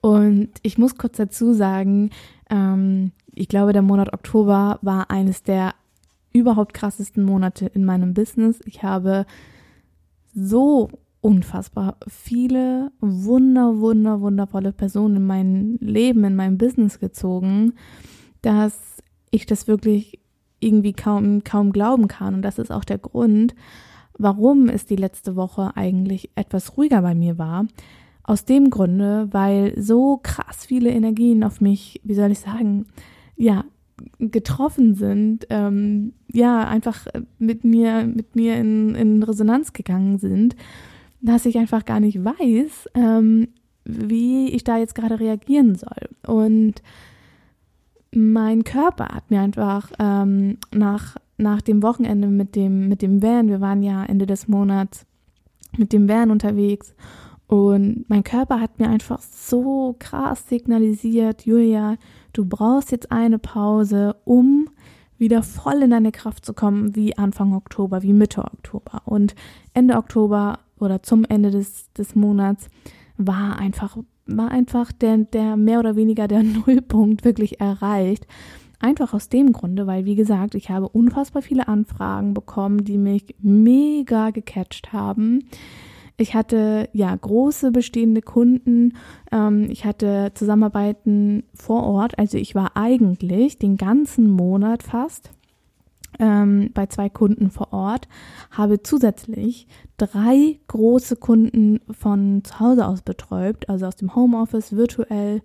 Und 0.00 0.50
ich 0.62 0.78
muss 0.78 0.96
kurz 0.96 1.16
dazu 1.16 1.52
sagen, 1.52 2.10
ähm, 2.50 3.12
ich 3.34 3.48
glaube, 3.48 3.72
der 3.72 3.82
Monat 3.82 4.12
Oktober 4.12 4.78
war 4.82 5.10
eines 5.10 5.42
der 5.42 5.74
überhaupt 6.32 6.74
krassesten 6.74 7.24
Monate 7.24 7.66
in 7.66 7.84
meinem 7.84 8.14
Business. 8.14 8.60
Ich 8.64 8.82
habe 8.82 9.26
so 10.34 10.90
unfassbar 11.20 11.96
viele 12.06 12.92
wunder, 13.00 13.80
wunder, 13.80 14.20
wundervolle 14.20 14.72
Personen 14.72 15.16
in 15.16 15.26
mein 15.26 15.78
Leben, 15.80 16.24
in 16.24 16.36
mein 16.36 16.58
Business 16.58 17.00
gezogen, 17.00 17.74
dass 18.42 19.02
ich 19.30 19.46
das 19.46 19.66
wirklich 19.66 20.20
irgendwie 20.60 20.92
kaum, 20.92 21.44
kaum 21.44 21.72
glauben 21.72 22.08
kann. 22.08 22.34
Und 22.34 22.42
das 22.42 22.58
ist 22.58 22.70
auch 22.70 22.84
der 22.84 22.98
Grund, 22.98 23.54
warum 24.18 24.68
es 24.68 24.84
die 24.84 24.96
letzte 24.96 25.36
Woche 25.36 25.72
eigentlich 25.76 26.30
etwas 26.34 26.76
ruhiger 26.76 27.02
bei 27.02 27.14
mir 27.14 27.38
war. 27.38 27.66
Aus 28.22 28.44
dem 28.44 28.68
Grunde, 28.68 29.28
weil 29.30 29.80
so 29.80 30.18
krass 30.22 30.66
viele 30.66 30.90
Energien 30.90 31.42
auf 31.44 31.60
mich, 31.60 32.00
wie 32.04 32.14
soll 32.14 32.30
ich 32.30 32.40
sagen, 32.40 32.86
ja, 33.36 33.64
getroffen 34.18 34.94
sind, 34.94 35.46
ähm, 35.50 36.12
ja, 36.30 36.68
einfach 36.68 37.06
mit 37.38 37.64
mir, 37.64 38.04
mit 38.04 38.36
mir 38.36 38.56
in, 38.56 38.94
in 38.94 39.22
Resonanz 39.22 39.72
gegangen 39.72 40.18
sind, 40.18 40.56
dass 41.20 41.46
ich 41.46 41.58
einfach 41.58 41.84
gar 41.84 42.00
nicht 42.00 42.22
weiß, 42.22 42.90
ähm, 42.94 43.48
wie 43.84 44.50
ich 44.50 44.64
da 44.64 44.76
jetzt 44.76 44.94
gerade 44.94 45.18
reagieren 45.18 45.74
soll. 45.74 46.08
Und 46.26 46.82
mein 48.14 48.64
Körper 48.64 49.08
hat 49.08 49.30
mir 49.30 49.40
einfach 49.40 49.90
ähm, 49.98 50.58
nach, 50.72 51.16
nach 51.38 51.62
dem 51.62 51.82
Wochenende 51.82 52.28
mit 52.28 52.54
dem, 52.56 52.88
mit 52.88 53.00
dem 53.00 53.22
Van, 53.22 53.48
wir 53.48 53.60
waren 53.60 53.82
ja 53.82 54.04
Ende 54.04 54.26
des 54.26 54.48
Monats 54.48 55.06
mit 55.76 55.92
dem 55.92 56.08
Van 56.08 56.30
unterwegs 56.30 56.94
und 57.46 58.04
mein 58.08 58.24
Körper 58.24 58.60
hat 58.60 58.78
mir 58.78 58.90
einfach 58.90 59.22
so 59.22 59.96
krass 59.98 60.48
signalisiert, 60.48 61.46
Julia, 61.46 61.96
du 62.34 62.44
brauchst 62.44 62.92
jetzt 62.92 63.10
eine 63.10 63.38
Pause, 63.38 64.16
um 64.24 64.68
wieder 65.16 65.42
voll 65.42 65.82
in 65.82 65.90
deine 65.90 66.12
Kraft 66.12 66.44
zu 66.44 66.52
kommen, 66.52 66.94
wie 66.94 67.16
Anfang 67.16 67.54
Oktober, 67.54 68.02
wie 68.02 68.12
Mitte 68.12 68.44
Oktober. 68.44 69.02
Und 69.06 69.34
Ende 69.72 69.96
Oktober 69.96 70.58
oder 70.78 71.02
zum 71.02 71.24
Ende 71.24 71.50
des, 71.50 71.90
des 71.94 72.14
Monats 72.14 72.68
war 73.16 73.58
einfach 73.58 73.96
war 74.28 74.50
einfach 74.50 74.92
der, 74.92 75.16
der 75.16 75.56
mehr 75.56 75.80
oder 75.80 75.96
weniger 75.96 76.28
der 76.28 76.42
Nullpunkt 76.42 77.24
wirklich 77.24 77.60
erreicht. 77.60 78.26
Einfach 78.80 79.12
aus 79.12 79.28
dem 79.28 79.52
Grunde, 79.52 79.86
weil, 79.86 80.04
wie 80.04 80.14
gesagt, 80.14 80.54
ich 80.54 80.70
habe 80.70 80.88
unfassbar 80.88 81.42
viele 81.42 81.66
Anfragen 81.66 82.32
bekommen, 82.32 82.84
die 82.84 82.98
mich 82.98 83.34
mega 83.40 84.30
gecatcht 84.30 84.92
haben. 84.92 85.48
Ich 86.16 86.34
hatte 86.34 86.88
ja 86.92 87.14
große 87.14 87.70
bestehende 87.70 88.22
Kunden. 88.22 88.94
Ähm, 89.32 89.68
ich 89.70 89.84
hatte 89.84 90.32
Zusammenarbeiten 90.34 91.44
vor 91.54 91.84
Ort. 91.84 92.18
Also 92.18 92.38
ich 92.38 92.54
war 92.54 92.76
eigentlich 92.76 93.58
den 93.58 93.76
ganzen 93.76 94.30
Monat 94.30 94.82
fast 94.82 95.30
ähm, 96.18 96.70
bei 96.74 96.86
zwei 96.86 97.08
Kunden 97.08 97.50
vor 97.50 97.72
Ort, 97.72 98.08
habe 98.50 98.82
zusätzlich 98.82 99.66
drei 99.96 100.58
große 100.68 101.16
Kunden 101.16 101.80
von 101.90 102.42
zu 102.44 102.60
Hause 102.60 102.86
aus 102.86 103.02
betreut, 103.02 103.68
also 103.68 103.86
aus 103.86 103.96
dem 103.96 104.14
Homeoffice 104.14 104.74
virtuell. 104.74 105.42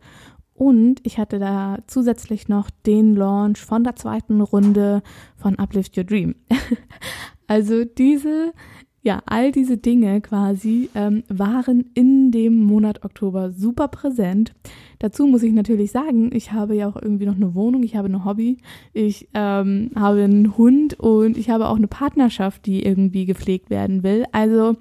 Und 0.64 1.02
ich 1.04 1.18
hatte 1.18 1.40
da 1.40 1.80
zusätzlich 1.88 2.48
noch 2.48 2.70
den 2.86 3.16
Launch 3.16 3.60
von 3.60 3.84
der 3.84 3.98
zweiten 3.98 4.40
Runde 4.40 5.04
von 5.36 5.60
Uplift 5.60 5.98
Your 5.98 6.06
Dream. 6.06 6.36
also 7.48 7.84
diese 7.84 8.54
ja, 9.02 9.22
all 9.26 9.52
diese 9.52 9.76
Dinge 9.76 10.22
quasi 10.22 10.90
ähm, 10.96 11.24
waren 11.28 11.92
in 11.96 12.32
dem 12.32 12.64
Monat 12.64 13.04
Oktober 13.04 13.52
super 13.52 13.90
präsent. 13.90 14.54
Dazu 15.00 15.28
muss 15.28 15.44
ich 15.44 15.52
natürlich 15.52 15.92
sagen, 15.92 16.34
ich 16.34 16.54
habe 16.54 16.74
ja 16.78 16.88
auch 16.88 16.96
irgendwie 16.96 17.26
noch 17.26 17.36
eine 17.36 17.54
Wohnung, 17.56 17.84
ich 17.84 17.98
habe 17.98 18.08
ein 18.08 18.24
Hobby, 18.24 18.60
ich 18.94 19.28
ähm, 19.34 19.92
habe 19.94 20.24
einen 20.24 20.58
Hund 20.58 20.98
und 20.98 21.38
ich 21.38 21.50
habe 21.50 21.68
auch 21.68 21.76
eine 21.76 21.90
Partnerschaft, 21.90 22.66
die 22.66 22.86
irgendwie 22.86 23.26
gepflegt 23.26 23.70
werden 23.70 24.04
will. 24.04 24.24
Also 24.32 24.78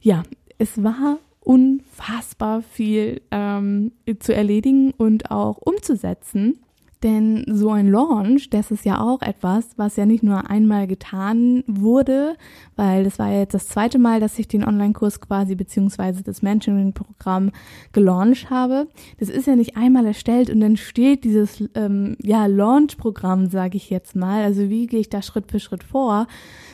ja, 0.00 0.22
es 0.56 0.82
war 0.82 1.18
unfassbar 1.48 2.60
viel 2.60 3.22
ähm, 3.30 3.92
zu 4.18 4.34
erledigen 4.34 4.92
und 4.98 5.30
auch 5.30 5.56
umzusetzen. 5.56 6.60
Denn 7.02 7.44
so 7.48 7.70
ein 7.70 7.88
Launch, 7.88 8.50
das 8.50 8.70
ist 8.70 8.84
ja 8.84 9.00
auch 9.00 9.22
etwas, 9.22 9.64
was 9.76 9.96
ja 9.96 10.04
nicht 10.04 10.22
nur 10.22 10.50
einmal 10.50 10.86
getan 10.86 11.64
wurde, 11.66 12.36
weil 12.76 13.04
das 13.04 13.18
war 13.18 13.30
ja 13.30 13.38
jetzt 13.38 13.54
das 13.54 13.68
zweite 13.68 13.98
Mal, 13.98 14.20
dass 14.20 14.38
ich 14.38 14.48
den 14.48 14.64
Online-Kurs 14.64 15.20
quasi 15.22 15.54
beziehungsweise 15.54 16.22
das 16.22 16.42
Mentoring-Programm 16.42 17.52
gelauncht 17.92 18.50
habe. 18.50 18.88
Das 19.18 19.30
ist 19.30 19.46
ja 19.46 19.56
nicht 19.56 19.76
einmal 19.76 20.04
erstellt 20.04 20.50
und 20.50 20.60
dann 20.60 20.76
steht 20.76 21.24
dieses 21.24 21.64
ähm, 21.74 22.16
ja 22.20 22.44
Launch-Programm, 22.44 23.46
sage 23.46 23.78
ich 23.78 23.88
jetzt 23.88 24.16
mal. 24.16 24.42
Also 24.42 24.68
wie 24.68 24.86
gehe 24.86 25.00
ich 25.00 25.08
da 25.08 25.22
Schritt 25.22 25.50
für 25.50 25.60
Schritt 25.60 25.84
vor, 25.84 26.26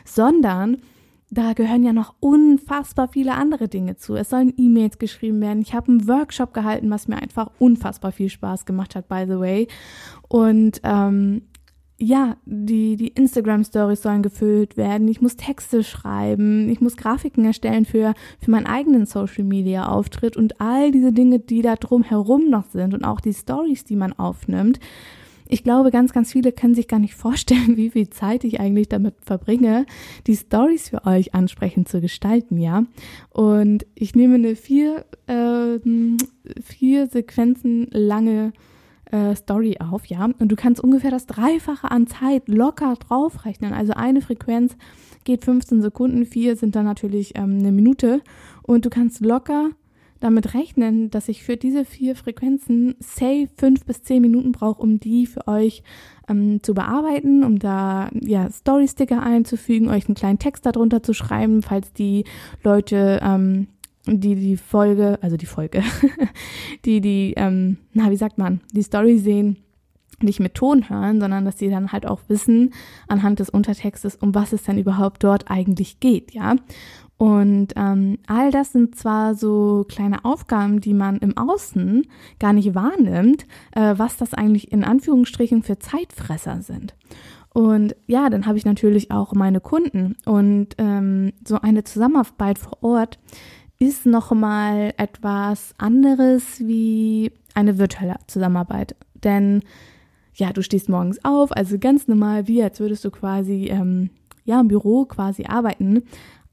sondern 0.05 0.79
da 1.31 1.53
gehören 1.53 1.83
ja 1.83 1.93
noch 1.93 2.15
unfassbar 2.21 3.09
viele 3.09 3.35
andere 3.35 3.69
Dinge 3.69 3.97
zu. 3.97 4.15
Es 4.15 4.31
sollen 4.31 4.53
E-Mails 4.57 4.99
geschrieben 4.99 5.41
werden. 5.41 5.63
Ich 5.63 5.75
habe 5.75 5.89
einen 5.89 6.07
Workshop 6.07 6.55
gehalten, 6.55 6.91
was 6.91 7.09
mir 7.09 7.17
einfach 7.17 7.51
unfassbar 7.59 8.13
viel 8.13 8.29
Spaß 8.29 8.67
gemacht 8.67 8.95
hat, 8.95 9.09
by 9.09 9.25
the 9.27 9.39
way. 9.39 9.69
Und 10.29 10.81
ähm, 10.85 11.43
ja, 11.99 12.37
die, 12.45 12.97
die 12.97 13.09
Instagram-Stories 13.09 14.03
sollen 14.03 14.23
gefüllt 14.23 14.77
werden. 14.77 15.09
Ich 15.09 15.21
muss 15.21 15.37
Texte 15.37 15.85
schreiben. 15.85 16.69
Ich 16.69 16.81
muss 16.81 16.97
Grafiken 16.97 17.45
erstellen 17.45 17.85
für, 17.85 18.15
für 18.41 18.51
meinen 18.51 18.67
eigenen 18.67 19.07
Social-Media-Auftritt 19.07 20.37
und 20.37 20.61
all 20.61 20.91
diese 20.91 21.13
Dinge, 21.13 21.39
die 21.39 21.63
da 21.63 21.77
drumherum 21.77 22.51
noch 22.51 22.67
sind 22.67 22.95
und 22.95 23.05
auch 23.05 23.21
die 23.21 23.33
Stories, 23.33 23.85
die 23.85 23.97
man 23.97 24.13
aufnimmt 24.13 24.81
ich 25.49 25.63
glaube, 25.63 25.91
ganz, 25.91 26.13
ganz 26.13 26.33
viele 26.33 26.53
können 26.53 26.75
sich 26.75 26.89
gar 26.89 26.99
nicht 26.99 27.15
vorstellen, 27.15 27.77
wie 27.77 27.91
viel 27.91 28.11
Zeit 28.11 28.45
ich 28.45 28.61
eigentlich 28.61 28.89
damit 28.89 29.15
verbringe, 29.21 29.87
die 30.27 30.37
Stories 30.37 30.91
für 30.91 31.05
euch 31.07 31.35
ansprechend 31.35 31.89
zu 31.89 32.01
gestalten, 32.01 32.59
ja. 32.59 32.85
Und 33.31 33.87
ich 33.95 34.15
nehme 34.15 34.37
eine 34.37 34.57
vier, 34.57 35.05
äh, 35.27 35.79
vier 36.63 37.07
Sequenzen 37.07 37.89
lange 37.91 38.53
äh, 39.11 39.35
Story 39.37 39.77
auf, 39.79 40.07
ja. 40.07 40.29
Und 40.39 40.49
du 40.49 40.57
kannst 40.57 40.83
ungefähr 40.83 41.11
das 41.11 41.27
Dreifache 41.27 41.91
an 41.91 42.07
Zeit 42.07 42.49
locker 42.49 42.95
draufrechnen. 42.95 43.73
Also 43.73 43.93
eine 43.95 44.21
Frequenz 44.21 44.77
geht 45.25 45.45
15 45.45 45.83
Sekunden, 45.83 46.27
vier 46.27 46.57
sind 46.57 46.75
dann 46.77 46.85
natürlich 46.85 47.37
ähm, 47.37 47.59
eine 47.59 47.73
Minute. 47.73 48.21
Und 48.63 48.85
du 48.85 48.91
kannst 48.91 49.21
locker 49.21 49.71
damit 50.21 50.55
rechnen, 50.55 51.11
dass 51.11 51.29
ich 51.29 51.43
für 51.43 51.57
diese 51.57 51.85
vier 51.85 52.17
Frequenzen 52.17 52.95
say 52.99 53.49
fünf 53.57 53.85
bis 53.85 54.03
zehn 54.03 54.23
Minuten 54.23 54.53
brauche, 54.53 54.81
um 54.81 55.01
die 55.01 55.27
für 55.27 55.47
euch 55.49 55.83
ähm, 56.29 56.63
zu 56.63 56.75
bearbeiten, 56.75 57.45
um 57.45 57.59
da 57.59 58.09
ja 58.21 58.51
Story-Sticker 58.51 59.23
einzufügen, 59.23 59.89
euch 59.89 60.07
einen 60.07 60.15
kleinen 60.15 60.39
Text 60.39 60.65
darunter 60.67 61.03
zu 61.03 61.13
schreiben, 61.13 61.63
falls 61.63 61.93
die 61.93 62.25
Leute 62.63 63.21
ähm, 63.23 63.69
die 64.07 64.35
die 64.35 64.57
Folge, 64.57 65.19
also 65.23 65.37
die 65.37 65.47
Folge, 65.47 65.83
die 66.85 67.01
die, 67.01 67.35
ähm, 67.37 67.79
na 67.93 68.11
wie 68.11 68.17
sagt 68.17 68.39
man, 68.39 68.61
die 68.73 68.83
Story 68.83 69.19
sehen, 69.19 69.59
nicht 70.21 70.41
mit 70.41 70.55
Ton 70.55 70.89
hören, 70.89 71.21
sondern 71.21 71.45
dass 71.45 71.59
sie 71.59 71.71
dann 71.71 71.93
halt 71.93 72.07
auch 72.07 72.21
wissen 72.29 72.73
anhand 73.09 73.41
des 73.41 73.51
Untertextes, 73.51 74.17
um 74.17 74.35
was 74.35 74.53
es 74.53 74.63
denn 74.63 74.79
überhaupt 74.79 75.25
dort 75.25 75.51
eigentlich 75.51 76.01
geht, 76.01 76.33
ja. 76.33 76.57
Und 77.25 77.69
ähm, 77.75 78.19
all 78.27 78.51
das 78.51 78.73
sind 78.73 78.97
zwar 78.97 79.35
so 79.35 79.87
kleine 79.89 80.27
Aufgaben, 80.27 80.83
die 80.83 80.93
man 80.93 81.17
im 81.21 81.39
Außen 81.39 82.07
gar 82.39 82.53
nicht 82.53 82.75
wahrnimmt, 82.75 83.47
äh, 83.75 83.95
was 83.97 84.19
das 84.19 84.35
eigentlich 84.35 84.71
in 84.73 84.85
Anführungsstrichen 84.85 85.63
für 85.63 85.79
Zeitfresser 85.79 86.61
sind. 86.61 86.95
Und 87.55 87.97
ja, 88.07 88.29
dann 88.29 88.45
habe 88.45 88.59
ich 88.59 88.67
natürlich 88.67 89.11
auch 89.11 89.33
meine 89.33 89.61
Kunden 89.61 90.17
und 90.27 90.75
ähm, 90.77 91.33
so 91.49 91.59
eine 91.63 91.83
Zusammenarbeit 91.85 92.59
vor 92.59 92.83
Ort 92.83 93.19
ist 93.79 94.05
nochmal 94.05 94.93
etwas 94.99 95.75
anderes 95.79 96.61
wie 96.61 97.33
eine 97.55 97.79
virtuelle 97.79 98.17
Zusammenarbeit. 98.27 98.97
Denn 99.15 99.63
ja, 100.35 100.53
du 100.53 100.63
stehst 100.63 100.91
morgens 100.91 101.25
auf, 101.25 101.57
also 101.57 101.79
ganz 101.79 102.07
normal, 102.07 102.49
wie 102.49 102.63
als 102.63 102.81
würdest 102.81 103.03
du 103.03 103.11
quasi 103.11 103.69
ähm, 103.71 104.11
ja 104.45 104.61
im 104.61 104.69
Büro 104.69 105.07
quasi 105.07 105.47
arbeiten. 105.47 106.03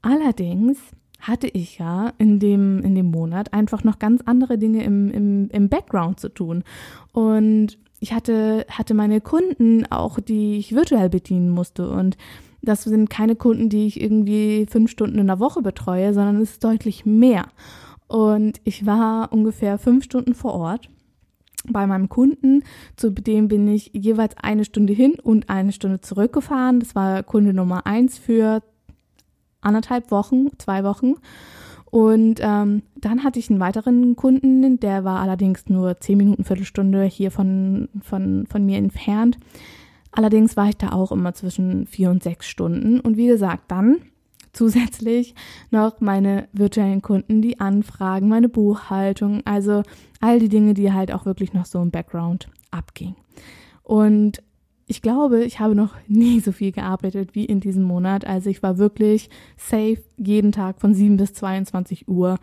Allerdings 0.02 0.78
hatte 1.20 1.46
ich 1.46 1.78
ja 1.78 2.12
in 2.18 2.40
dem, 2.40 2.80
in 2.80 2.94
dem 2.94 3.10
Monat 3.10 3.52
einfach 3.52 3.84
noch 3.84 3.98
ganz 3.98 4.22
andere 4.26 4.58
Dinge 4.58 4.82
im, 4.82 5.10
im, 5.10 5.48
im 5.50 5.68
Background 5.68 6.18
zu 6.18 6.28
tun. 6.28 6.64
Und 7.12 7.78
ich 8.00 8.12
hatte, 8.12 8.66
hatte 8.68 8.94
meine 8.94 9.20
Kunden 9.20 9.86
auch, 9.86 10.18
die 10.18 10.56
ich 10.56 10.74
virtuell 10.74 11.08
bedienen 11.08 11.50
musste. 11.50 11.88
Und 11.88 12.16
das 12.60 12.82
sind 12.82 13.08
keine 13.08 13.36
Kunden, 13.36 13.68
die 13.68 13.86
ich 13.86 14.00
irgendwie 14.00 14.66
fünf 14.68 14.90
Stunden 14.90 15.18
in 15.18 15.28
der 15.28 15.38
Woche 15.38 15.62
betreue, 15.62 16.12
sondern 16.12 16.40
es 16.40 16.52
ist 16.52 16.64
deutlich 16.64 17.06
mehr. 17.06 17.46
Und 18.08 18.60
ich 18.64 18.84
war 18.84 19.32
ungefähr 19.32 19.78
fünf 19.78 20.04
Stunden 20.04 20.34
vor 20.34 20.54
Ort 20.54 20.88
bei 21.70 21.86
meinem 21.86 22.08
Kunden, 22.08 22.64
zu 22.96 23.10
dem 23.10 23.46
bin 23.46 23.68
ich 23.68 23.92
jeweils 23.94 24.36
eine 24.36 24.64
Stunde 24.64 24.92
hin 24.92 25.14
und 25.22 25.48
eine 25.48 25.70
Stunde 25.70 26.00
zurückgefahren. 26.00 26.80
Das 26.80 26.96
war 26.96 27.22
Kunde 27.22 27.54
Nummer 27.54 27.86
eins 27.86 28.18
für 28.18 28.62
anderthalb 29.62 30.10
Wochen, 30.10 30.48
zwei 30.58 30.84
Wochen. 30.84 31.14
Und 31.92 32.40
ähm, 32.40 32.82
dann 32.96 33.22
hatte 33.22 33.38
ich 33.38 33.50
einen 33.50 33.60
weiteren 33.60 34.16
Kunden, 34.16 34.80
der 34.80 35.04
war 35.04 35.20
allerdings 35.20 35.68
nur 35.68 36.00
zehn 36.00 36.16
Minuten, 36.16 36.42
Viertelstunde 36.42 37.04
hier 37.04 37.30
von, 37.30 37.90
von, 38.02 38.46
von 38.46 38.64
mir 38.64 38.78
entfernt. 38.78 39.36
Allerdings 40.10 40.56
war 40.56 40.70
ich 40.70 40.76
da 40.76 40.92
auch 40.92 41.12
immer 41.12 41.34
zwischen 41.34 41.86
vier 41.86 42.10
und 42.10 42.22
sechs 42.22 42.46
Stunden. 42.46 42.98
Und 43.00 43.18
wie 43.18 43.26
gesagt, 43.26 43.70
dann 43.70 43.96
zusätzlich 44.54 45.34
noch 45.70 46.00
meine 46.00 46.48
virtuellen 46.52 47.02
Kunden, 47.02 47.42
die 47.42 47.60
Anfragen, 47.60 48.28
meine 48.28 48.48
Buchhaltung, 48.48 49.42
also 49.44 49.82
all 50.20 50.38
die 50.38 50.48
Dinge, 50.48 50.72
die 50.72 50.92
halt 50.92 51.12
auch 51.12 51.26
wirklich 51.26 51.52
noch 51.52 51.66
so 51.66 51.80
im 51.82 51.90
Background 51.90 52.48
abging. 52.70 53.16
Und 53.82 54.42
ich 54.86 55.02
glaube, 55.02 55.44
ich 55.44 55.60
habe 55.60 55.74
noch 55.74 55.94
nie 56.08 56.40
so 56.40 56.52
viel 56.52 56.72
gearbeitet 56.72 57.34
wie 57.34 57.44
in 57.44 57.60
diesem 57.60 57.82
Monat. 57.82 58.26
Also 58.26 58.50
ich 58.50 58.62
war 58.62 58.78
wirklich 58.78 59.30
safe 59.56 59.98
jeden 60.16 60.52
Tag 60.52 60.80
von 60.80 60.94
7 60.94 61.16
bis 61.16 61.32
22 61.34 62.08
Uhr 62.08 62.38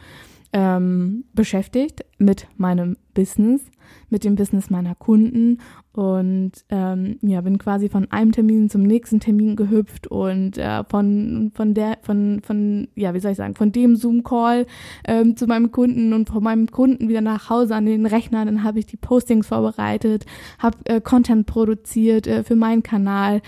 ähm, 0.52 1.26
beschäftigt 1.34 2.06
mit 2.18 2.48
meinem 2.58 2.98
Business, 3.14 3.62
mit 4.10 4.24
dem 4.24 4.36
Business 4.36 4.70
meiner 4.70 4.96
Kunden 4.96 5.60
und 5.94 6.52
ähm, 6.70 7.18
ja, 7.22 7.42
bin 7.42 7.58
quasi 7.58 7.90
von 7.90 8.10
einem 8.12 8.32
Termin 8.32 8.70
zum 8.70 8.84
nächsten 8.84 9.20
Termin 9.20 9.56
gehüpft 9.56 10.08
und 10.08 10.58
äh, 10.58 10.84
von 10.86 11.52
von 11.54 11.74
der 11.74 11.98
von 12.02 12.42
von 12.44 12.88
ja 12.96 13.14
wie 13.14 13.20
soll 13.20 13.32
ich 13.32 13.38
sagen 13.38 13.56
von 13.56 13.72
dem 13.72 13.96
Zoom 13.96 14.24
Call 14.24 14.66
ähm, 15.06 15.36
zu 15.36 15.48
meinem 15.48 15.72
Kunden 15.72 16.14
und 16.14 16.30
von 16.30 16.44
meinem 16.44 16.68
Kunden 16.68 17.10
wieder 17.10 17.22
nach 17.22 17.50
Hause 17.50 17.76
an 17.76 17.86
den 17.86 18.06
Rechner. 18.06 18.46
Dann 18.46 18.64
habe 18.64 18.80
ich 18.80 18.86
die 18.86 18.98
Postings 18.98 19.48
vorbereitet, 19.48 20.26
habe 20.58 20.78
äh, 20.86 21.02
Content 21.02 21.48
produziert 21.48 22.28
äh, 22.28 22.44
für 22.44 22.56
meinen 22.56 22.84
Kanal, 22.84 23.42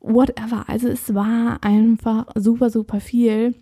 whatever. 0.00 0.64
Also 0.68 0.88
es 0.88 1.14
war 1.14 1.58
einfach 1.62 2.26
super 2.34 2.70
super 2.70 3.00
viel 3.00 3.54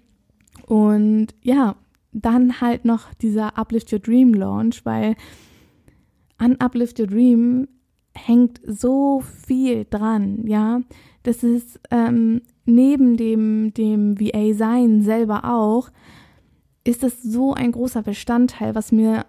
und 0.66 1.28
ja 1.42 1.76
dann 2.14 2.60
halt 2.60 2.84
noch 2.84 3.12
dieser 3.14 3.58
Uplift 3.58 3.92
Your 3.92 3.98
Dream 3.98 4.34
Launch, 4.34 4.84
weil 4.84 5.16
an 6.38 6.56
Uplift 6.56 6.98
Your 6.98 7.06
Dream 7.06 7.68
hängt 8.14 8.60
so 8.66 9.20
viel 9.20 9.86
dran, 9.88 10.46
ja. 10.46 10.80
Das 11.22 11.42
ist 11.42 11.80
ähm, 11.90 12.42
neben 12.64 13.16
dem, 13.16 13.72
dem 13.74 14.20
VA-Sein 14.20 15.02
selber 15.02 15.44
auch, 15.44 15.90
ist 16.84 17.02
das 17.02 17.22
so 17.22 17.54
ein 17.54 17.72
großer 17.72 18.02
Bestandteil, 18.02 18.74
was 18.74 18.92
mir, 18.92 19.26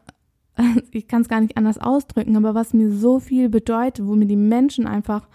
ich 0.91 1.07
kann 1.07 1.21
es 1.21 1.29
gar 1.29 1.41
nicht 1.41 1.57
anders 1.57 1.77
ausdrücken, 1.77 2.35
aber 2.35 2.53
was 2.53 2.73
mir 2.73 2.91
so 2.91 3.19
viel 3.19 3.49
bedeutet, 3.49 4.05
wo 4.05 4.15
mir 4.15 4.27
die 4.27 4.35
Menschen 4.35 4.87
einfach 4.87 5.27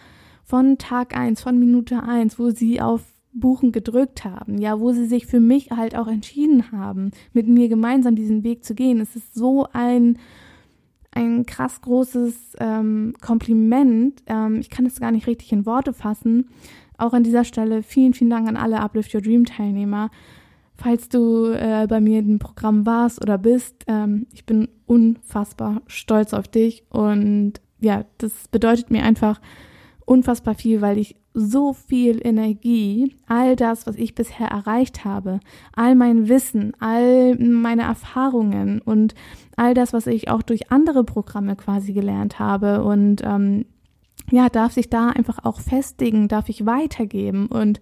von 0.45 0.79
Tag 0.79 1.17
eins, 1.17 1.41
von 1.41 1.59
Minute 1.59 2.03
eins, 2.03 2.39
wo 2.39 2.51
sie 2.51 2.81
auf 2.81 3.03
Buchen 3.33 3.71
gedrückt 3.73 4.25
haben, 4.25 4.59
ja, 4.59 4.81
wo 4.81 4.93
sie 4.93 5.07
sich 5.07 5.27
für 5.27 5.41
mich 5.41 5.71
halt 5.71 5.97
auch 5.97 6.09
entschieden 6.09 6.73
haben, 6.73 7.13
mit 7.33 7.47
mir 7.47 7.69
gemeinsam 7.69 8.17
diesen 8.17 8.43
Weg 8.43 8.65
zu 8.65 8.75
gehen. 8.75 9.01
Es 9.01 9.15
ist 9.15 9.35
so 9.35 9.67
ein, 9.73 10.19
ein 11.13 11.47
krass 11.47 11.81
großes 11.81 12.57
ähm, 12.59 13.15
Kompliment. 13.21 14.23
Ähm, 14.27 14.61
ich 14.61 14.71
kann 14.71 14.87
es 14.87 15.01
gar 15.01 15.11
nicht 15.11 15.27
richtig 15.27 15.53
in 15.53 15.67
Worte 15.67 15.93
fassen. 15.93 16.49
Auch 16.99 17.13
an 17.13 17.25
dieser 17.25 17.45
Stelle 17.45 17.83
vielen, 17.83 18.15
vielen 18.15 18.31
Dank 18.31 18.49
an 18.49 18.57
alle 18.57 18.81
Uplift 18.81 19.15
Your 19.15 19.23
Dream 19.23 19.45
Teilnehmer. 19.45 20.11
Falls 20.77 21.09
du 21.09 21.53
äh, 21.53 21.87
bei 21.89 22.01
mir 22.01 22.21
im 22.21 22.39
Programm 22.39 22.87
warst 22.87 23.21
oder 23.21 23.39
bist, 23.39 23.85
ähm, 23.87 24.27
ich 24.33 24.47
bin 24.47 24.69
unfassbar 24.87 25.83
stolz 25.87 26.33
auf 26.33 26.49
dich 26.49 26.85
und 26.89 27.55
ja, 27.81 28.05
das 28.19 28.49
bedeutet 28.49 28.91
mir 28.91 29.03
einfach 29.03 29.41
unfassbar 30.07 30.55
viel, 30.55 30.81
weil 30.81 30.99
ich 30.99 31.17
so 31.33 31.73
viel 31.73 32.21
Energie, 32.25 33.15
all 33.27 33.55
das, 33.55 33.87
was 33.87 33.97
ich 33.97 34.15
bisher 34.15 34.49
erreicht 34.49 35.05
habe, 35.05 35.41
all 35.73 35.95
mein 35.95 36.29
Wissen, 36.29 36.73
all 36.81 37.37
meine 37.37 37.83
Erfahrungen 37.83 38.81
und 38.81 39.15
all 39.57 39.75
das, 39.75 39.93
was 39.93 40.07
ich 40.07 40.29
auch 40.29 40.43
durch 40.43 40.73
andere 40.73 41.05
Programme 41.05 41.55
quasi 41.55 41.93
gelernt 41.93 42.39
habe 42.39 42.83
und 42.83 43.23
ähm, 43.25 43.67
ja, 44.31 44.49
darf 44.49 44.73
sich 44.73 44.91
da 44.91 45.09
einfach 45.09 45.45
auch 45.45 45.61
festigen, 45.61 46.29
darf 46.29 46.49
ich 46.49 46.67
weitergeben 46.67 47.47
und 47.47 47.81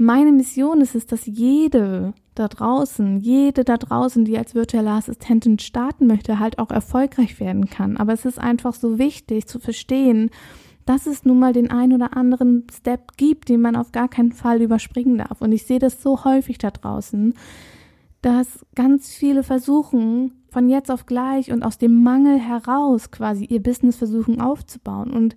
meine 0.00 0.30
Mission 0.30 0.80
ist 0.80 0.94
es, 0.94 1.06
dass 1.06 1.26
jede 1.26 2.14
da 2.36 2.46
draußen, 2.46 3.18
jede 3.18 3.64
da 3.64 3.76
draußen, 3.76 4.24
die 4.24 4.38
als 4.38 4.54
virtuelle 4.54 4.92
Assistentin 4.92 5.58
starten 5.58 6.06
möchte, 6.06 6.38
halt 6.38 6.60
auch 6.60 6.70
erfolgreich 6.70 7.40
werden 7.40 7.68
kann. 7.68 7.96
Aber 7.96 8.12
es 8.12 8.24
ist 8.24 8.38
einfach 8.38 8.74
so 8.74 8.98
wichtig 8.98 9.48
zu 9.48 9.58
verstehen, 9.58 10.30
dass 10.88 11.06
es 11.06 11.26
nun 11.26 11.38
mal 11.38 11.52
den 11.52 11.70
ein 11.70 11.92
oder 11.92 12.16
anderen 12.16 12.66
Step 12.72 13.18
gibt, 13.18 13.50
den 13.50 13.60
man 13.60 13.76
auf 13.76 13.92
gar 13.92 14.08
keinen 14.08 14.32
Fall 14.32 14.62
überspringen 14.62 15.18
darf. 15.18 15.42
Und 15.42 15.52
ich 15.52 15.64
sehe 15.64 15.78
das 15.78 16.02
so 16.02 16.24
häufig 16.24 16.56
da 16.56 16.70
draußen, 16.70 17.34
dass 18.22 18.64
ganz 18.74 19.12
viele 19.12 19.42
versuchen, 19.42 20.32
von 20.50 20.70
jetzt 20.70 20.90
auf 20.90 21.04
gleich 21.04 21.52
und 21.52 21.62
aus 21.62 21.76
dem 21.76 22.02
Mangel 22.02 22.38
heraus 22.38 23.10
quasi 23.10 23.44
ihr 23.44 23.62
Business 23.62 23.96
versuchen 23.96 24.40
aufzubauen. 24.40 25.10
Und 25.10 25.36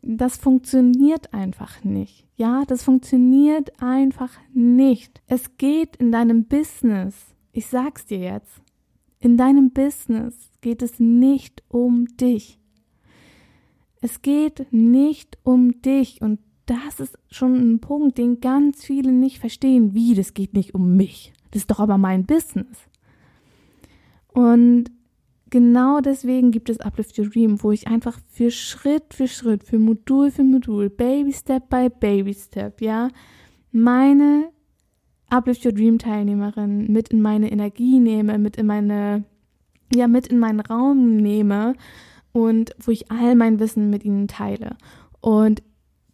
das 0.00 0.38
funktioniert 0.38 1.34
einfach 1.34 1.84
nicht. 1.84 2.26
Ja, 2.36 2.64
das 2.66 2.82
funktioniert 2.82 3.82
einfach 3.82 4.32
nicht. 4.54 5.20
Es 5.26 5.58
geht 5.58 5.96
in 5.96 6.12
deinem 6.12 6.46
Business, 6.46 7.14
ich 7.52 7.66
sag's 7.66 8.06
dir 8.06 8.20
jetzt, 8.20 8.62
in 9.20 9.36
deinem 9.36 9.70
Business 9.70 10.50
geht 10.62 10.80
es 10.80 10.98
nicht 10.98 11.62
um 11.68 12.06
dich. 12.16 12.58
Es 14.00 14.22
geht 14.22 14.72
nicht 14.72 15.38
um 15.42 15.82
dich 15.82 16.22
und 16.22 16.38
das 16.66 17.00
ist 17.00 17.18
schon 17.30 17.54
ein 17.54 17.80
Punkt, 17.80 18.18
den 18.18 18.40
ganz 18.40 18.84
viele 18.84 19.10
nicht 19.10 19.38
verstehen. 19.38 19.94
Wie, 19.94 20.14
das 20.14 20.34
geht 20.34 20.54
nicht 20.54 20.74
um 20.74 20.96
mich. 20.96 21.32
Das 21.50 21.62
ist 21.62 21.70
doch 21.70 21.80
aber 21.80 21.96
mein 21.96 22.26
Business. 22.26 22.88
Und 24.28 24.90
genau 25.50 26.00
deswegen 26.00 26.50
gibt 26.50 26.68
es 26.68 26.80
Uplift 26.80 27.18
Your 27.18 27.28
Dream, 27.28 27.62
wo 27.62 27.72
ich 27.72 27.88
einfach 27.88 28.18
für 28.28 28.50
Schritt 28.50 29.14
für 29.14 29.28
Schritt, 29.28 29.64
für 29.64 29.78
Modul 29.78 30.30
für 30.30 30.44
Modul, 30.44 30.90
Baby 30.90 31.32
Step 31.32 31.70
by 31.70 31.88
Baby 31.88 32.34
Step, 32.34 32.82
ja, 32.82 33.08
meine 33.72 34.50
Uplift 35.30 35.64
Your 35.64 35.72
Dream 35.72 35.98
Teilnehmerin 35.98 36.92
mit 36.92 37.08
in 37.08 37.22
meine 37.22 37.50
Energie 37.50 37.98
nehme, 37.98 38.38
mit 38.38 38.56
in 38.56 38.66
meine, 38.66 39.24
ja, 39.94 40.06
mit 40.06 40.26
in 40.26 40.38
meinen 40.38 40.60
Raum 40.60 41.16
nehme 41.16 41.74
und 42.44 42.74
wo 42.78 42.90
ich 42.90 43.10
all 43.10 43.34
mein 43.34 43.58
Wissen 43.60 43.90
mit 43.90 44.04
ihnen 44.04 44.28
teile. 44.28 44.76
Und 45.20 45.62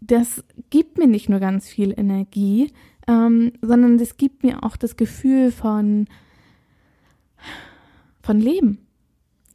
das 0.01 0.45
gibt 0.71 0.99
mir 0.99 1.07
nicht 1.07 1.29
nur 1.29 1.41
ganz 1.41 1.69
viel 1.69 1.95
Energie, 1.97 2.73
ähm, 3.07 3.53
sondern 3.63 3.99
das 3.99 4.17
gibt 4.17 4.43
mir 4.43 4.63
auch 4.63 4.77
das 4.77 4.97
Gefühl 4.97 5.51
von, 5.51 6.07
von 8.23 8.41
Leben. 8.41 8.79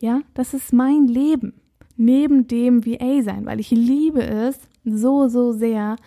Ja, 0.02 0.22
das 0.34 0.54
ist 0.54 0.74
mein 0.74 1.08
Leben. 1.08 1.54
Neben 1.98 2.48
dem 2.48 2.86
VA 2.86 3.22
sein, 3.22 3.46
weil 3.46 3.60
ich 3.60 3.72
liebe 3.72 4.24
es 4.24 4.58
so, 4.86 5.28
so 5.28 5.52
sehr, 5.52 5.98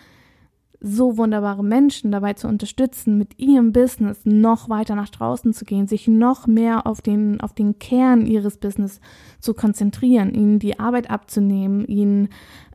so 0.85 1.17
wunderbare 1.17 1.63
Menschen 1.63 2.11
dabei 2.11 2.33
zu 2.33 2.49
unterstützen, 2.49 3.17
mit 3.17 3.39
ihrem 3.39 3.71
Business 3.71 4.19
noch 4.25 4.67
weiter 4.67 4.95
nach 4.95 5.09
draußen 5.09 5.53
zu 5.53 5.63
gehen, 5.63 5.87
sich 5.87 6.09
noch 6.09 6.45
mehr 6.45 6.85
auf 6.85 7.01
den, 7.01 7.39
auf 7.39 7.53
den 7.53 7.79
Kern 7.79 8.25
ihres 8.25 8.57
Business 8.57 8.99
zu 9.39 9.53
konzentrieren, 9.53 10.33
ihnen 10.33 10.59
die 10.59 10.79
Arbeit 10.79 11.09
abzunehmen, 11.09 11.85
ihnen 11.87 12.27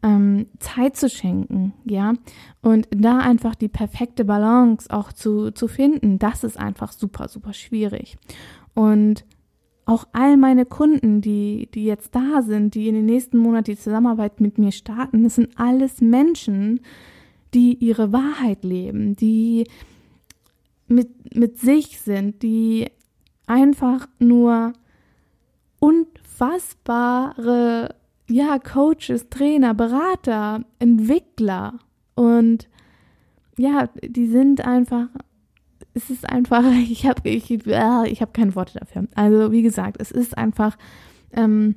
ähm, 0.03 0.47
Zeit 0.59 0.97
zu 0.97 1.11
schenken, 1.11 1.75
ja. 1.85 2.15
Und 2.63 2.89
da 2.91 3.19
einfach 3.19 3.55
die 3.55 3.69
perfekte 3.69 4.25
Balance 4.25 4.89
auch 4.91 5.13
zu, 5.13 5.51
zu 5.51 5.69
finden, 5.69 6.19
das 6.19 6.45
ist 6.45 6.59
einfach 6.59 6.93
super, 6.93 7.29
super 7.29 7.53
schwierig. 7.53 8.17
Und 8.75 9.27
auch 9.85 10.07
all 10.13 10.39
meine 10.39 10.65
Kunden, 10.65 11.21
die, 11.21 11.69
die 11.75 11.85
jetzt 11.85 12.15
da 12.15 12.41
sind, 12.41 12.75
die 12.75 12.89
in 12.89 12.95
den 12.95 13.07
nächsten 13.07 13.37
Monaten 13.37 13.65
die 13.65 13.77
Zusammenarbeit 13.77 14.41
mit 14.41 14.57
mir 14.57 14.73
starten, 14.73 15.25
das 15.25 15.35
sind 15.35 15.59
alles 15.59 16.01
Menschen, 16.01 16.77
die 16.77 17.18
ihre 17.55 18.13
Wahrheit 18.13 18.65
leben, 18.65 19.17
die 19.17 19.67
mit, 20.87 21.35
mit 21.35 21.59
sich 21.59 22.01
sind, 22.01 22.43
die 22.43 22.91
einfach 23.47 24.09
nur 24.19 24.73
unfassbare, 25.81 27.15
ja, 28.29 28.59
Coaches, 28.59 29.29
Trainer, 29.31 29.75
Berater, 29.75 30.65
Entwickler 30.79 31.79
und 32.15 32.69
ja, 33.57 33.89
die 34.03 34.27
sind 34.27 34.65
einfach 34.65 35.09
es 35.99 36.11
ist 36.11 36.29
einfach, 36.29 36.65
ich 36.91 37.07
habe 37.07 37.29
ich, 37.29 37.51
äh, 37.67 38.09
ich 38.09 38.23
hab 38.23 38.33
keine 38.35 38.55
Worte 38.55 38.79
dafür. 38.79 39.07
Also 39.15 39.53
wie 39.53 39.63
gesagt, 39.63 39.97
es 40.01 40.11
ist 40.11 40.37
einfach 40.39 40.77
ähm, 41.33 41.77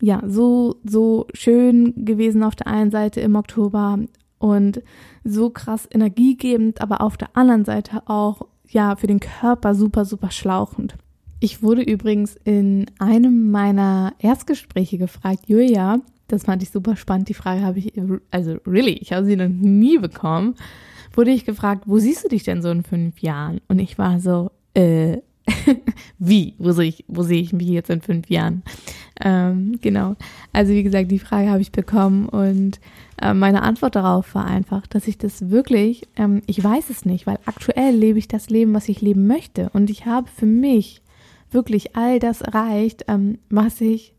ja 0.00 0.22
so 0.26 0.76
so 0.84 1.26
schön 1.32 2.04
gewesen 2.04 2.44
auf 2.44 2.54
der 2.54 2.68
einen 2.68 2.90
Seite 2.90 3.20
im 3.20 3.34
Oktober 3.34 3.98
und 4.38 4.82
so 5.24 5.50
krass 5.50 5.88
energiegebend, 5.90 6.80
aber 6.80 7.00
auf 7.00 7.16
der 7.16 7.36
anderen 7.36 7.64
Seite 7.64 8.02
auch 8.06 8.42
ja 8.68 8.96
für 8.96 9.06
den 9.06 9.20
Körper 9.20 9.74
super 9.74 10.04
super 10.04 10.30
schlauchend. 10.30 10.96
Ich 11.40 11.62
wurde 11.62 11.82
übrigens 11.82 12.36
in 12.44 12.86
einem 12.98 13.50
meiner 13.50 14.12
Erstgespräche 14.18 14.98
gefragt, 14.98 15.44
Julia, 15.46 16.00
das 16.26 16.44
fand 16.44 16.62
ich 16.62 16.70
super 16.70 16.96
spannend. 16.96 17.28
Die 17.28 17.34
Frage 17.34 17.62
habe 17.62 17.78
ich, 17.78 17.92
also 18.30 18.56
really, 18.66 18.92
ich 18.92 19.12
habe 19.12 19.24
sie 19.24 19.36
noch 19.36 19.48
nie 19.48 19.98
bekommen 19.98 20.56
wurde 21.18 21.32
ich 21.32 21.44
gefragt, 21.44 21.82
wo 21.86 21.98
siehst 21.98 22.24
du 22.24 22.28
dich 22.28 22.44
denn 22.44 22.62
so 22.62 22.70
in 22.70 22.84
fünf 22.84 23.18
Jahren? 23.20 23.60
Und 23.66 23.80
ich 23.80 23.98
war 23.98 24.20
so, 24.20 24.52
äh, 24.74 25.18
wie? 26.18 26.54
Wo 26.58 26.72
sehe 26.72 26.88
ich, 26.88 27.04
wo 27.08 27.22
sehe 27.22 27.40
ich 27.40 27.52
mich 27.52 27.68
jetzt 27.68 27.90
in 27.90 28.00
fünf 28.00 28.28
Jahren? 28.30 28.62
Ähm, 29.20 29.78
genau. 29.80 30.16
Also 30.52 30.72
wie 30.72 30.82
gesagt, 30.82 31.10
die 31.10 31.18
Frage 31.18 31.50
habe 31.50 31.60
ich 31.60 31.72
bekommen 31.72 32.28
und 32.28 32.80
äh, 33.20 33.34
meine 33.34 33.62
Antwort 33.62 33.96
darauf 33.96 34.34
war 34.34 34.46
einfach, 34.46 34.86
dass 34.86 35.08
ich 35.08 35.18
das 35.18 35.50
wirklich, 35.50 36.06
ähm, 36.16 36.42
ich 36.46 36.62
weiß 36.62 36.90
es 36.90 37.04
nicht, 37.04 37.26
weil 37.26 37.38
aktuell 37.46 37.94
lebe 37.94 38.18
ich 38.18 38.28
das 38.28 38.50
Leben, 38.50 38.74
was 38.74 38.88
ich 38.88 39.00
leben 39.00 39.26
möchte 39.26 39.70
und 39.72 39.90
ich 39.90 40.06
habe 40.06 40.28
für 40.28 40.46
mich 40.46 41.02
wirklich 41.50 41.96
all 41.96 42.18
das 42.18 42.42
erreicht, 42.42 43.04
ähm, 43.08 43.38
was 43.48 43.80
ich 43.80 44.14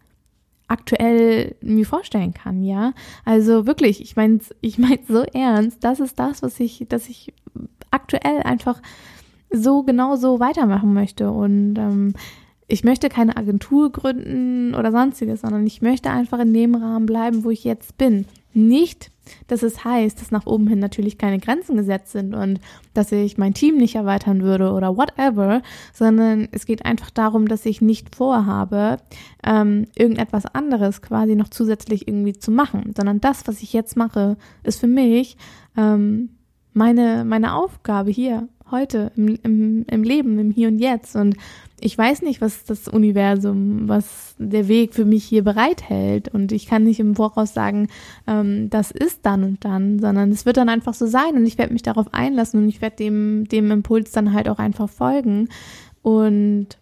aktuell 0.68 1.56
mir 1.62 1.86
vorstellen 1.86 2.34
kann, 2.34 2.64
ja. 2.64 2.94
Also 3.26 3.66
wirklich, 3.66 4.02
ich 4.02 4.16
meine 4.16 4.40
ich 4.62 4.78
mein 4.78 5.00
so 5.08 5.24
ernst, 5.34 5.84
das 5.84 6.00
ist 6.00 6.20
das, 6.20 6.44
was 6.44 6.60
ich, 6.60 6.86
dass 6.90 7.10
ich 7.10 7.34
aktuell 7.92 8.42
einfach 8.44 8.82
so 9.52 9.84
genau 9.84 10.16
so 10.16 10.40
weitermachen 10.40 10.94
möchte. 10.94 11.32
Und 11.32 11.76
ähm, 11.78 12.14
ich 12.68 12.84
möchte 12.84 13.10
keine 13.10 13.36
Agentur 13.36 13.92
gründen 13.92 14.76
oder 14.76 14.92
sonstiges, 14.92 15.42
sondern 15.42 15.66
ich 15.66 15.82
möchte 15.82 16.12
einfach 16.12 16.40
in 16.40 16.54
dem 16.54 16.76
Rahmen 16.76 17.08
bleiben, 17.08 17.44
wo 17.44 17.50
ich 17.50 17.64
jetzt 17.64 17.98
bin. 17.98 18.26
Nicht, 18.54 19.12
dass 19.48 19.64
es 19.64 19.84
heißt, 19.84 20.22
dass 20.22 20.32
nach 20.32 20.46
oben 20.46 20.68
hin 20.68 20.80
natürlich 20.80 21.18
keine 21.18 21.40
Grenzen 21.40 21.78
gesetzt 21.78 22.12
sind 22.12 22.34
und 22.34 22.60
dass 22.94 23.12
ich 23.12 23.38
mein 23.38 23.54
Team 23.54 23.78
nicht 23.78 23.96
erweitern 23.96 24.42
würde 24.42 24.72
oder 24.72 24.96
whatever, 24.98 25.62
sondern 25.94 26.48
es 26.52 26.66
geht 26.66 26.86
einfach 26.86 27.10
darum, 27.10 27.48
dass 27.48 27.66
ich 27.66 27.82
nicht 27.82 28.16
vorhabe, 28.16 28.98
ähm, 29.44 29.88
irgendetwas 29.96 30.46
anderes 30.46 31.02
quasi 31.02 31.36
noch 31.36 31.50
zusätzlich 31.50 32.08
irgendwie 32.08 32.34
zu 32.34 32.52
machen, 32.52 32.94
sondern 32.96 33.20
das, 33.20 33.48
was 33.48 33.62
ich 33.62 33.74
jetzt 33.74 33.98
mache, 33.98 34.38
ist 34.64 34.80
für 34.80 34.88
mich 34.88 35.38
ähm, 35.78 36.30
meine, 36.74 37.26
meine 37.26 37.56
Aufgabe 37.56 38.12
hier, 38.12 38.48
heute, 38.72 39.12
im, 39.16 39.38
im, 39.44 39.86
im 39.90 40.04
Leben, 40.04 40.40
im 40.40 40.52
Hier 40.52 40.68
und 40.68 40.80
Jetzt. 40.80 41.16
Und 41.16 41.36
ich 41.80 41.98
weiß 41.98 42.22
nicht, 42.22 42.42
was 42.42 42.66
das 42.66 42.88
Universum, 42.88 43.88
was 43.88 44.36
der 44.38 44.68
Weg 44.68 44.94
für 44.94 45.06
mich 45.06 45.24
hier 45.24 45.44
bereithält. 45.44 46.30
Und 46.30 46.52
ich 46.52 46.66
kann 46.66 46.84
nicht 46.84 47.00
im 47.00 47.16
Voraus 47.16 47.54
sagen, 47.54 47.88
ähm, 48.28 48.70
das 48.70 48.92
ist 48.92 49.20
dann 49.24 49.44
und 49.44 49.66
dann, 49.66 50.00
sondern 50.00 50.32
es 50.32 50.46
wird 50.46 50.58
dann 50.58 50.70
einfach 50.70 50.94
so 50.94 51.06
sein 51.06 51.36
und 51.36 51.46
ich 51.46 51.58
werde 51.58 51.74
mich 51.74 51.84
darauf 51.84 52.14
einlassen 52.14 52.62
und 52.62 52.70
ich 52.70 52.82
werde 52.82 52.98
dem, 52.98 53.48
dem 53.48 53.72
Impuls 53.72 54.12
dann 54.12 54.34
halt 54.34 54.50
auch 54.50 54.60
einfach 54.60 54.90
folgen. 54.90 55.50
Und 56.02 56.78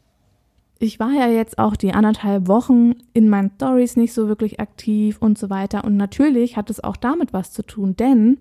ich 0.79 0.99
war 0.99 1.11
ja 1.11 1.27
jetzt 1.27 1.57
auch 1.57 1.75
die 1.75 1.93
anderthalb 1.93 2.47
Wochen 2.47 2.93
in 3.13 3.29
meinen 3.29 3.51
Stories 3.55 3.95
nicht 3.95 4.13
so 4.13 4.27
wirklich 4.27 4.59
aktiv 4.59 5.17
und 5.19 5.37
so 5.37 5.49
weiter. 5.49 5.83
Und 5.83 5.97
natürlich 5.97 6.55
hat 6.55 6.69
es 6.69 6.83
auch 6.83 6.97
damit 6.97 7.33
was 7.33 7.51
zu 7.51 7.63
tun, 7.63 7.95
denn 7.95 8.37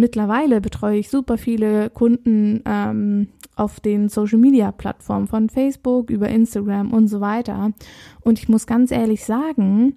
mittlerweile 0.00 0.60
betreue 0.60 0.98
ich 0.98 1.10
super 1.10 1.38
viele 1.38 1.90
Kunden 1.90 2.62
ähm, 2.64 3.28
auf 3.54 3.78
den 3.78 4.08
Social-Media-Plattformen 4.08 5.28
von 5.28 5.48
Facebook 5.48 6.10
über 6.10 6.28
Instagram 6.28 6.92
und 6.92 7.08
so 7.08 7.20
weiter. 7.20 7.72
Und 8.22 8.38
ich 8.38 8.48
muss 8.48 8.66
ganz 8.66 8.90
ehrlich 8.90 9.24
sagen, 9.24 9.96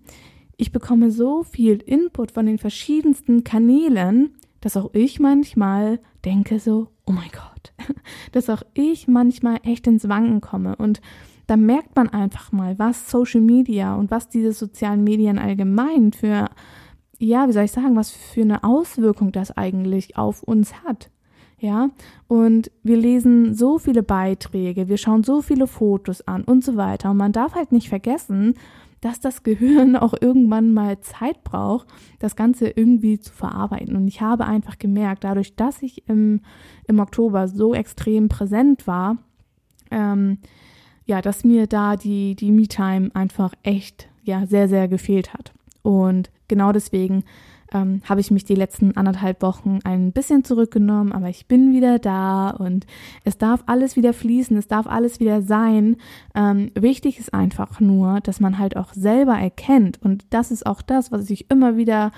ich 0.57 0.71
bekomme 0.71 1.11
so 1.11 1.43
viel 1.43 1.77
Input 1.77 2.31
von 2.31 2.45
den 2.45 2.57
verschiedensten 2.57 3.43
Kanälen, 3.43 4.35
dass 4.61 4.77
auch 4.77 4.91
ich 4.93 5.19
manchmal 5.19 5.99
denke 6.23 6.59
so, 6.59 6.89
oh 7.05 7.11
mein 7.11 7.31
Gott, 7.31 7.73
dass 8.31 8.49
auch 8.49 8.63
ich 8.73 9.07
manchmal 9.07 9.59
echt 9.63 9.87
ins 9.87 10.07
Wanken 10.07 10.41
komme. 10.41 10.75
Und 10.75 11.01
da 11.47 11.57
merkt 11.57 11.95
man 11.95 12.09
einfach 12.09 12.51
mal, 12.51 12.77
was 12.79 13.09
Social 13.09 13.41
Media 13.41 13.95
und 13.95 14.11
was 14.11 14.29
diese 14.29 14.53
sozialen 14.53 15.03
Medien 15.03 15.39
allgemein 15.39 16.13
für, 16.13 16.49
ja, 17.23 17.47
wie 17.47 17.53
soll 17.53 17.63
ich 17.63 17.71
sagen, 17.71 17.95
was 17.95 18.11
für 18.11 18.41
eine 18.41 18.63
Auswirkung 18.63 19.31
das 19.31 19.55
eigentlich 19.55 20.17
auf 20.17 20.43
uns 20.43 20.73
hat 20.83 21.09
ja, 21.63 21.91
und 22.27 22.71
wir 22.83 22.97
lesen 22.97 23.53
so 23.53 23.79
viele 23.79 24.03
Beiträge, 24.03 24.89
wir 24.89 24.97
schauen 24.97 25.23
so 25.23 25.41
viele 25.41 25.65
Fotos 25.65 26.19
an 26.27 26.43
und 26.43 26.61
so 26.61 26.75
weiter. 26.75 27.11
Und 27.11 27.15
man 27.15 27.31
darf 27.31 27.55
halt 27.55 27.71
nicht 27.71 27.87
vergessen, 27.87 28.55
dass 28.99 29.21
das 29.21 29.43
Gehirn 29.43 29.95
auch 29.95 30.13
irgendwann 30.19 30.73
mal 30.73 30.99
Zeit 30.99 31.41
braucht, 31.45 31.87
das 32.19 32.35
Ganze 32.35 32.67
irgendwie 32.67 33.17
zu 33.17 33.31
verarbeiten. 33.31 33.95
Und 33.95 34.09
ich 34.09 34.19
habe 34.19 34.43
einfach 34.43 34.77
gemerkt, 34.77 35.23
dadurch, 35.23 35.55
dass 35.55 35.81
ich 35.81 36.05
im, 36.09 36.41
im 36.85 36.99
Oktober 36.99 37.47
so 37.47 37.73
extrem 37.73 38.27
präsent 38.27 38.85
war, 38.85 39.15
ähm, 39.89 40.39
ja, 41.05 41.21
dass 41.21 41.45
mir 41.45 41.67
da 41.67 41.95
die, 41.95 42.35
die 42.35 42.51
Me-Time 42.51 43.11
einfach 43.13 43.53
echt, 43.63 44.09
ja, 44.21 44.45
sehr, 44.45 44.67
sehr 44.67 44.89
gefehlt 44.89 45.33
hat. 45.33 45.53
Und 45.83 46.31
genau 46.47 46.71
deswegen 46.71 47.23
ähm, 47.73 48.01
habe 48.07 48.21
ich 48.21 48.31
mich 48.31 48.45
die 48.45 48.55
letzten 48.55 48.95
anderthalb 48.95 49.41
Wochen 49.41 49.79
ein 49.83 50.11
bisschen 50.11 50.43
zurückgenommen, 50.43 51.11
aber 51.11 51.29
ich 51.29 51.47
bin 51.47 51.73
wieder 51.73 51.99
da 51.99 52.49
und 52.51 52.85
es 53.23 53.37
darf 53.37 53.63
alles 53.65 53.95
wieder 53.95 54.13
fließen, 54.13 54.55
es 54.57 54.67
darf 54.67 54.87
alles 54.87 55.19
wieder 55.19 55.41
sein. 55.41 55.97
Ähm, 56.35 56.71
wichtig 56.75 57.19
ist 57.19 57.33
einfach 57.33 57.79
nur, 57.79 58.21
dass 58.21 58.39
man 58.39 58.57
halt 58.59 58.77
auch 58.77 58.93
selber 58.93 59.33
erkennt 59.33 60.01
und 60.01 60.25
das 60.29 60.51
ist 60.51 60.65
auch 60.65 60.81
das, 60.81 61.11
was 61.11 61.29
ich 61.29 61.49
immer 61.51 61.75
wieder 61.75 62.11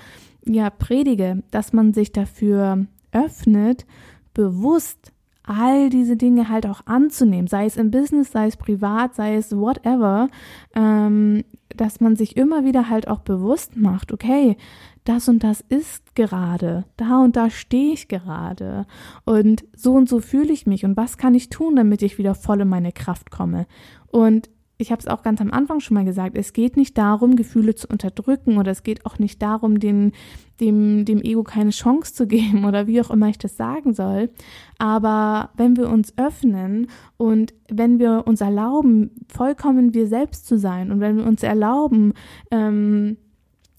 ja 0.44 0.70
predige, 0.70 1.42
dass 1.50 1.72
man 1.72 1.92
sich 1.92 2.12
dafür 2.12 2.86
öffnet, 3.12 3.86
bewusst 4.34 5.12
all 5.42 5.90
diese 5.90 6.16
Dinge 6.16 6.48
halt 6.48 6.66
auch 6.66 6.82
anzunehmen, 6.86 7.46
sei 7.46 7.66
es 7.66 7.76
im 7.76 7.90
Business, 7.90 8.32
sei 8.32 8.48
es 8.48 8.56
privat, 8.56 9.14
sei 9.14 9.36
es 9.36 9.56
whatever, 9.56 10.28
ähm, 10.74 11.44
dass 11.76 12.00
man 12.00 12.16
sich 12.16 12.36
immer 12.36 12.64
wieder 12.64 12.88
halt 12.88 13.08
auch 13.08 13.20
bewusst 13.20 13.76
macht, 13.76 14.12
okay, 14.12 14.56
das 15.04 15.28
und 15.28 15.44
das 15.44 15.60
ist 15.60 16.14
gerade, 16.14 16.84
da 16.96 17.22
und 17.22 17.36
da 17.36 17.48
stehe 17.50 17.92
ich 17.92 18.08
gerade 18.08 18.86
und 19.24 19.64
so 19.74 19.94
und 19.94 20.08
so 20.08 20.20
fühle 20.20 20.52
ich 20.52 20.66
mich 20.66 20.84
und 20.84 20.96
was 20.96 21.16
kann 21.16 21.34
ich 21.34 21.48
tun, 21.48 21.76
damit 21.76 22.02
ich 22.02 22.18
wieder 22.18 22.34
voll 22.34 22.62
in 22.62 22.68
meine 22.68 22.92
Kraft 22.92 23.30
komme. 23.30 23.66
Und 24.08 24.50
ich 24.78 24.92
habe 24.92 25.00
es 25.00 25.06
auch 25.06 25.22
ganz 25.22 25.40
am 25.40 25.50
Anfang 25.50 25.80
schon 25.80 25.94
mal 25.94 26.04
gesagt, 26.04 26.36
es 26.36 26.52
geht 26.52 26.76
nicht 26.76 26.98
darum, 26.98 27.36
Gefühle 27.36 27.74
zu 27.74 27.88
unterdrücken 27.88 28.58
oder 28.58 28.70
es 28.70 28.82
geht 28.82 29.06
auch 29.06 29.18
nicht 29.18 29.40
darum, 29.40 29.80
den, 29.80 30.12
dem, 30.60 31.04
dem 31.04 31.22
Ego 31.22 31.42
keine 31.42 31.70
Chance 31.70 32.12
zu 32.14 32.26
geben 32.28 32.64
oder 32.64 32.86
wie 32.86 33.00
auch 33.00 33.10
immer 33.10 33.28
ich 33.28 33.38
das 33.38 33.56
sagen 33.56 33.94
soll. 33.94 34.30
Aber 34.78 35.50
wenn 35.56 35.76
wir 35.76 35.88
uns 35.88 36.12
öffnen 36.18 36.88
und 37.16 37.54
wenn 37.70 37.98
wir 37.98 38.24
uns 38.26 38.40
erlauben, 38.40 39.10
vollkommen 39.28 39.94
wir 39.94 40.06
selbst 40.06 40.46
zu 40.46 40.58
sein 40.58 40.90
und 40.90 41.00
wenn 41.00 41.16
wir 41.16 41.26
uns 41.26 41.42
erlauben, 41.42 42.12
ähm, 42.50 43.16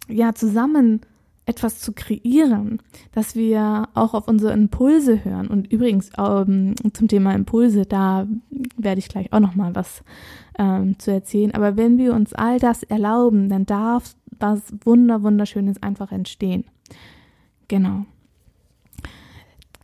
ja, 0.10 0.34
zusammen 0.34 1.02
etwas 1.48 1.80
zu 1.80 1.94
kreieren, 1.94 2.80
dass 3.14 3.36
wir 3.36 3.88
auch 3.94 4.14
auf 4.14 4.28
unsere 4.28 4.52
Impulse 4.54 5.24
hören. 5.24 5.48
Und 5.48 5.72
übrigens 5.72 6.12
ähm, 6.18 6.76
zum 6.94 7.08
Thema 7.08 7.34
Impulse, 7.34 7.86
da 7.86 8.28
werde 8.78 9.00
ich 9.00 9.08
gleich 9.08 9.32
auch 9.32 9.40
noch 9.40 9.56
mal 9.56 9.74
was 9.74 10.04
ähm, 10.60 11.00
zu 11.00 11.12
erzählen. 11.12 11.54
Aber 11.54 11.78
wenn 11.78 11.98
wir 11.98 12.14
uns 12.14 12.34
all 12.34 12.60
das 12.60 12.84
erlauben, 12.84 13.50
dann 13.50 13.66
darf 13.66 14.16
was 14.40 14.62
wunder 14.84 15.24
wunderschönes 15.24 15.82
einfach 15.82 16.12
entstehen. 16.12 16.66
Genau. 17.70 18.06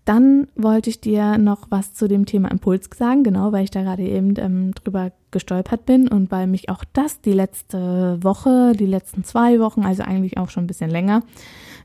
Dann 0.06 0.48
wollte 0.56 0.90
ich 0.90 1.00
dir 1.00 1.38
noch 1.38 1.68
was 1.70 1.94
zu 1.94 2.08
dem 2.08 2.26
Thema 2.26 2.52
Impuls 2.52 2.90
sagen, 2.94 3.24
genau, 3.24 3.54
weil 3.54 3.64
ich 3.64 3.72
da 3.72 3.84
gerade 3.84 4.04
eben 4.04 4.34
ähm, 4.38 4.74
drüber 4.74 5.14
gestolpert 5.32 5.86
bin 5.86 6.10
und 6.10 6.30
weil 6.30 6.48
mich 6.48 6.70
auch 6.70 6.84
das 6.92 7.22
die 7.22 7.32
letzte 7.32 8.18
Woche, 8.22 8.74
die 8.78 8.86
letzten 8.86 9.24
zwei 9.24 9.60
Wochen, 9.60 9.84
also 9.84 10.04
eigentlich 10.04 10.38
auch 10.38 10.50
schon 10.50 10.66
ein 10.66 10.68
bisschen 10.68 10.90
länger, 10.90 11.24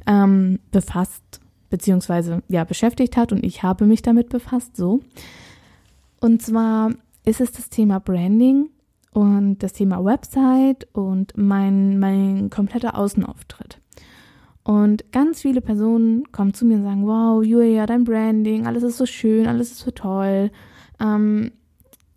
ähm, 0.07 0.59
befasst, 0.72 1.40
beziehungsweise 1.70 2.42
ja, 2.48 2.64
beschäftigt 2.64 3.16
hat 3.16 3.33
und 3.33 3.44
ich 3.44 3.62
habe 3.62 3.87
mich 3.87 4.02
damit 4.02 4.31
befasst, 4.31 4.76
so. 4.76 5.00
Und 6.20 6.42
zwar 6.42 6.90
ist 7.24 7.40
es 7.40 7.52
das 7.52 7.70
Thema 7.70 8.00
Branding 8.00 8.70
und 9.12 9.59
das 9.62 9.74
Thema 9.74 10.04
Website 10.04 10.88
und 10.92 11.35
mein, 11.37 11.98
mein 12.00 12.50
kompletter 12.50 12.98
Außenauftritt. 12.98 13.78
Und 14.68 15.12
ganz 15.12 15.40
viele 15.40 15.62
Personen 15.62 16.31
kommen 16.31 16.52
zu 16.52 16.66
mir 16.66 16.76
und 16.76 16.83
sagen, 16.83 17.07
wow, 17.07 17.42
Julia, 17.42 17.87
dein 17.87 18.04
Branding, 18.04 18.66
alles 18.66 18.83
ist 18.83 18.98
so 18.98 19.07
schön, 19.07 19.46
alles 19.46 19.72
ist 19.72 19.78
so 19.78 19.90
toll. 19.92 20.50
Ähm, 21.00 21.52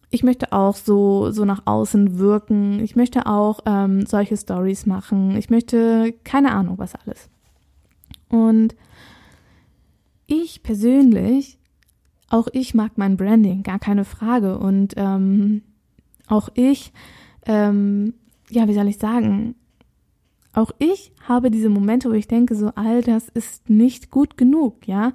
ich 0.09 0.21
möchte 0.23 0.51
auch 0.51 0.75
so, 0.75 1.31
so 1.31 1.45
nach 1.45 1.61
außen 1.63 2.19
wirken. 2.19 2.81
Ich 2.81 2.97
möchte 2.97 3.25
auch 3.25 3.61
ähm, 3.65 4.05
solche 4.05 4.35
Stories 4.35 4.85
machen. 4.85 5.37
Ich 5.37 5.49
möchte 5.49 6.13
keine 6.25 6.51
Ahnung, 6.51 6.77
was 6.77 6.93
alles. 6.95 7.29
Und 8.27 8.75
ich 10.27 10.61
persönlich, 10.61 11.57
auch 12.27 12.49
ich 12.51 12.73
mag 12.73 12.97
mein 12.97 13.15
Branding, 13.15 13.63
gar 13.63 13.79
keine 13.79 14.03
Frage. 14.03 14.59
Und 14.59 14.95
ähm, 14.97 15.61
auch 16.27 16.49
ich, 16.55 16.91
ähm, 17.45 18.13
ja, 18.49 18.67
wie 18.67 18.73
soll 18.73 18.89
ich 18.89 18.97
sagen, 18.97 19.55
auch 20.53 20.71
ich 20.79 21.13
habe 21.27 21.51
diese 21.51 21.69
Momente, 21.69 22.09
wo 22.09 22.13
ich 22.13 22.27
denke, 22.27 22.55
so, 22.55 22.71
all 22.75 23.01
das 23.01 23.29
ist 23.29 23.69
nicht 23.69 24.11
gut 24.11 24.37
genug, 24.37 24.87
ja. 24.87 25.13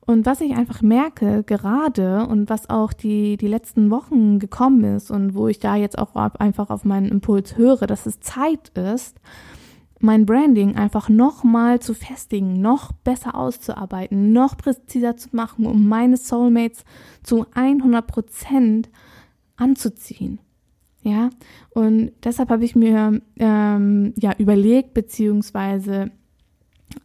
Und 0.00 0.24
was 0.24 0.40
ich 0.40 0.56
einfach 0.56 0.80
merke, 0.80 1.42
gerade 1.42 2.26
und 2.26 2.48
was 2.48 2.70
auch 2.70 2.94
die, 2.94 3.36
die 3.36 3.46
letzten 3.46 3.90
Wochen 3.90 4.38
gekommen 4.38 4.96
ist 4.96 5.10
und 5.10 5.34
wo 5.34 5.48
ich 5.48 5.58
da 5.58 5.76
jetzt 5.76 5.98
auch 5.98 6.14
einfach 6.14 6.70
auf 6.70 6.86
meinen 6.86 7.10
Impuls 7.10 7.58
höre, 7.58 7.86
dass 7.86 8.06
es 8.06 8.18
Zeit 8.20 8.70
ist, 8.70 9.20
mein 10.00 10.24
Branding 10.24 10.76
einfach 10.76 11.10
nochmal 11.10 11.80
zu 11.80 11.92
festigen, 11.92 12.60
noch 12.60 12.92
besser 12.92 13.34
auszuarbeiten, 13.34 14.32
noch 14.32 14.56
präziser 14.56 15.18
zu 15.18 15.28
machen, 15.32 15.66
um 15.66 15.88
meine 15.88 16.16
Soulmates 16.16 16.84
zu 17.22 17.46
100 17.52 18.06
Prozent 18.06 18.88
anzuziehen. 19.56 20.38
Ja, 21.02 21.30
und 21.70 22.12
deshalb 22.24 22.50
habe 22.50 22.64
ich 22.64 22.74
mir 22.74 23.20
ähm, 23.38 24.12
ja 24.18 24.34
überlegt, 24.36 24.94
beziehungsweise 24.94 26.10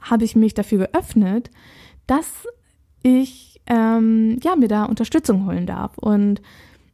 habe 0.02 0.24
ich 0.24 0.36
mich 0.36 0.54
dafür 0.54 0.88
geöffnet, 0.88 1.52
dass 2.08 2.48
ich 3.04 3.62
ähm, 3.68 4.40
ja 4.44 4.56
mir 4.56 4.68
da 4.68 4.86
Unterstützung 4.86 5.46
holen 5.46 5.66
darf. 5.66 5.98
Und 5.98 6.42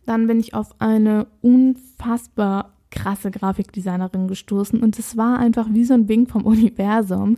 dann 0.05 0.27
bin 0.27 0.39
ich 0.39 0.53
auf 0.53 0.75
eine 0.79 1.27
unfassbar 1.41 2.73
krasse 2.91 3.31
Grafikdesignerin 3.31 4.27
gestoßen 4.27 4.81
und 4.81 4.97
es 4.97 5.15
war 5.15 5.37
einfach 5.37 5.67
wie 5.71 5.85
so 5.85 5.93
ein 5.93 6.09
Wink 6.09 6.29
vom 6.29 6.45
Universum. 6.45 7.37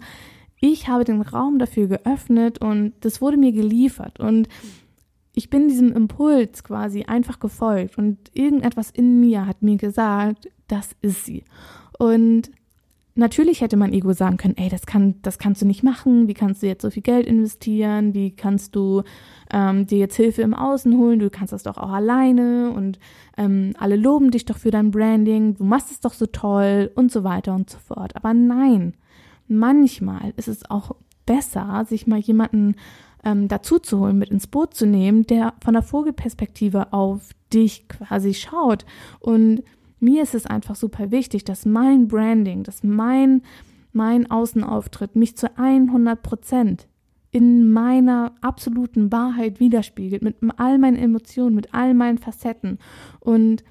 Ich 0.60 0.88
habe 0.88 1.04
den 1.04 1.22
Raum 1.22 1.60
dafür 1.60 1.88
geöffnet 1.88 2.60
und 2.60 2.94
das 3.02 3.22
wurde 3.22 3.38
mir 3.38 3.52
geliefert 3.52 4.20
und 4.20 4.48
ich 5.34 5.50
bin 5.50 5.68
diesem 5.68 5.94
Impuls 5.94 6.64
quasi 6.64 7.04
einfach 7.04 7.40
gefolgt 7.40 7.98
und 7.98 8.18
irgendetwas 8.34 8.92
in 8.92 9.20
mir 9.20 9.46
hat 9.46 9.62
mir 9.62 9.78
gesagt, 9.78 10.50
das 10.68 10.96
ist 11.02 11.26
sie. 11.26 11.44
Und 11.98 12.52
natürlich 13.16 13.62
hätte 13.62 13.78
mein 13.78 13.94
Ego 13.94 14.14
sagen 14.14 14.38
können, 14.38 14.58
ey, 14.58 14.70
das 14.70 14.86
kann, 14.86 15.16
das 15.22 15.38
kannst 15.38 15.62
du 15.62 15.66
nicht 15.66 15.84
machen. 15.84 16.28
Wie 16.28 16.34
kannst 16.34 16.62
du 16.62 16.68
jetzt 16.68 16.82
so 16.82 16.90
viel 16.90 17.04
Geld 17.04 17.28
investieren? 17.28 18.14
Wie 18.14 18.32
kannst 18.32 18.76
du 18.76 19.04
ähm, 19.52 19.88
dir 19.88 20.00
jetzt 20.00 20.16
Hilfe 20.16 20.42
im 20.42 20.54
Außen 20.54 20.98
holen? 20.98 21.20
Du 21.20 21.30
kannst 21.30 21.54
das 21.54 21.64
doch 21.64 21.78
auch 21.78 21.92
alleine 21.92 22.72
und 22.72 23.00
ähm, 23.38 23.74
alle 23.78 23.96
loben 23.96 24.32
dich 24.32 24.46
doch 24.46 24.58
für 24.58 24.72
dein 24.72 24.92
Branding. 24.92 25.56
Du 25.56 25.64
machst 25.64 25.92
es 25.92 26.00
doch 26.00 26.14
so 26.14 26.26
toll 26.26 26.92
und 26.96 27.12
so 27.12 27.24
weiter 27.24 27.54
und 27.54 27.70
so 27.70 27.78
fort. 27.78 28.16
Aber 28.16 28.34
nein, 28.34 28.96
manchmal 29.48 30.34
ist 30.38 30.48
es 30.48 30.70
auch 30.70 30.96
besser, 31.26 31.86
sich 31.88 32.08
mal 32.08 32.20
jemanden 32.20 32.76
ähm, 33.24 33.48
dazu 33.48 33.80
zu 33.80 34.00
holen, 34.00 34.18
mit 34.18 34.30
ins 34.30 34.48
Boot 34.48 34.74
zu 34.74 34.86
nehmen, 34.86 35.24
der 35.24 35.54
von 35.64 35.74
der 35.74 35.84
Vogelperspektive 35.84 36.94
auf 36.94 37.30
dich 37.54 37.88
quasi 37.88 38.34
schaut. 38.34 38.86
Und 39.20 39.64
mir 40.00 40.24
ist 40.24 40.36
es 40.36 40.46
einfach 40.46 40.76
super 40.76 41.12
wichtig, 41.12 41.44
dass 41.44 41.66
mein 41.66 42.08
Branding, 42.08 42.64
dass 42.64 42.84
mein, 42.84 43.44
mein 43.94 44.30
Außenauftritt 44.30 45.16
mich 45.16 45.38
zu 45.38 45.58
100 45.58 46.22
Prozent 46.22 46.88
in 47.32 47.72
meiner 47.72 48.34
absoluten 48.42 49.12
Wahrheit 49.12 49.60
widerspiegelt, 49.60 50.22
mit 50.22 50.38
all 50.58 50.78
meinen 50.78 50.98
Emotionen, 50.98 51.56
mit 51.56 51.74
all 51.74 51.94
meinen 51.94 52.18
Facetten 52.18 52.78
und 53.20 53.64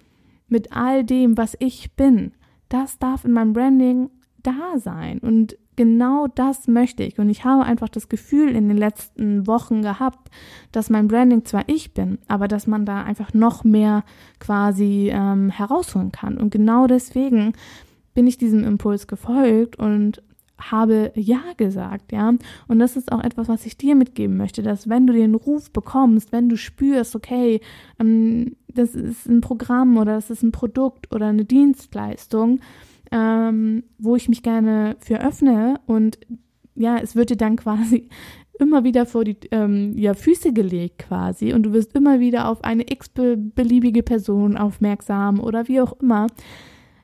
mit 0.48 0.72
all 0.72 1.04
dem, 1.04 1.36
was 1.36 1.56
ich 1.58 1.94
bin. 1.94 2.32
Das 2.68 2.98
darf 2.98 3.24
in 3.24 3.32
meinem 3.32 3.52
Branding 3.52 4.10
da 4.42 4.78
sein. 4.78 5.18
Und 5.18 5.58
genau 5.76 6.26
das 6.26 6.68
möchte 6.68 7.02
ich. 7.02 7.18
Und 7.18 7.28
ich 7.30 7.44
habe 7.44 7.64
einfach 7.64 7.88
das 7.88 8.08
Gefühl 8.08 8.54
in 8.54 8.68
den 8.68 8.76
letzten 8.76 9.46
Wochen 9.46 9.82
gehabt, 9.82 10.30
dass 10.72 10.90
mein 10.90 11.08
Branding 11.08 11.44
zwar 11.44 11.64
ich 11.68 11.94
bin, 11.94 12.18
aber 12.28 12.48
dass 12.48 12.66
man 12.66 12.84
da 12.84 13.02
einfach 13.02 13.32
noch 13.34 13.64
mehr 13.64 14.04
quasi 14.38 15.10
ähm, 15.12 15.50
herausholen 15.50 16.12
kann. 16.12 16.36
Und 16.36 16.50
genau 16.50 16.86
deswegen 16.86 17.54
bin 18.14 18.26
ich 18.26 18.38
diesem 18.38 18.64
Impuls 18.64 19.06
gefolgt 19.06 19.76
und 19.78 20.22
habe 20.60 21.12
Ja 21.14 21.40
gesagt, 21.56 22.12
ja. 22.12 22.34
Und 22.68 22.78
das 22.78 22.96
ist 22.96 23.12
auch 23.12 23.22
etwas, 23.22 23.48
was 23.48 23.66
ich 23.66 23.76
dir 23.76 23.94
mitgeben 23.94 24.36
möchte, 24.36 24.62
dass 24.62 24.88
wenn 24.88 25.06
du 25.06 25.12
den 25.12 25.34
Ruf 25.34 25.70
bekommst, 25.70 26.32
wenn 26.32 26.48
du 26.48 26.56
spürst, 26.56 27.16
okay, 27.16 27.60
ähm, 27.98 28.56
das 28.68 28.94
ist 28.94 29.26
ein 29.26 29.40
Programm 29.40 29.96
oder 29.96 30.14
das 30.14 30.30
ist 30.30 30.42
ein 30.42 30.52
Produkt 30.52 31.12
oder 31.14 31.26
eine 31.26 31.44
Dienstleistung, 31.44 32.60
ähm, 33.10 33.84
wo 33.98 34.16
ich 34.16 34.28
mich 34.28 34.42
gerne 34.42 34.96
für 35.00 35.20
öffne 35.20 35.80
und 35.86 36.18
ja, 36.74 36.98
es 36.98 37.16
wird 37.16 37.30
dir 37.30 37.36
dann 37.36 37.56
quasi 37.56 38.08
immer 38.58 38.84
wieder 38.84 39.06
vor 39.06 39.24
die 39.24 39.36
ähm, 39.50 39.96
ja, 39.96 40.14
Füße 40.14 40.52
gelegt 40.52 40.98
quasi 40.98 41.52
und 41.52 41.64
du 41.64 41.72
wirst 41.72 41.94
immer 41.94 42.20
wieder 42.20 42.48
auf 42.48 42.62
eine 42.64 42.90
x-beliebige 42.90 44.02
Person 44.02 44.56
aufmerksam 44.56 45.40
oder 45.40 45.66
wie 45.68 45.80
auch 45.80 45.94
immer, 46.00 46.26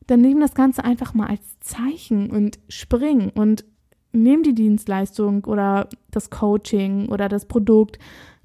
dann 0.07 0.21
nimm 0.21 0.40
das 0.40 0.55
Ganze 0.55 0.85
einfach 0.85 1.14
mal 1.14 1.27
als 1.27 1.59
Zeichen 1.61 2.31
und 2.31 2.59
spring 2.69 3.31
und 3.35 3.64
nimm 4.12 4.42
die 4.42 4.55
Dienstleistung 4.55 5.45
oder 5.45 5.88
das 6.11 6.31
Coaching 6.31 7.09
oder 7.09 7.29
das 7.29 7.47
Produkt 7.47 7.99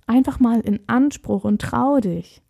einfach 0.07 0.39
mal 0.39 0.59
in 0.61 0.79
Anspruch 0.87 1.43
und 1.43 1.61
trau 1.61 1.99
dich. 1.99 2.41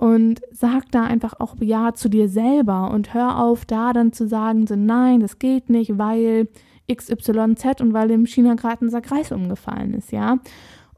Und 0.00 0.40
sag 0.50 0.90
da 0.92 1.04
einfach 1.04 1.40
auch 1.40 1.56
Ja 1.60 1.92
zu 1.92 2.08
dir 2.08 2.30
selber 2.30 2.90
und 2.90 3.12
hör 3.12 3.38
auf, 3.38 3.66
da 3.66 3.92
dann 3.92 4.14
zu 4.14 4.26
sagen, 4.26 4.66
so 4.66 4.74
nein, 4.74 5.20
das 5.20 5.38
geht 5.38 5.68
nicht, 5.68 5.98
weil 5.98 6.48
XYZ 6.90 7.82
und 7.82 7.92
weil 7.92 8.08
dem 8.08 8.24
China 8.24 8.54
gerade 8.54 8.86
ein 8.86 8.88
Sack 8.88 9.10
Reis 9.10 9.30
umgefallen 9.30 9.92
ist, 9.92 10.10
ja. 10.10 10.38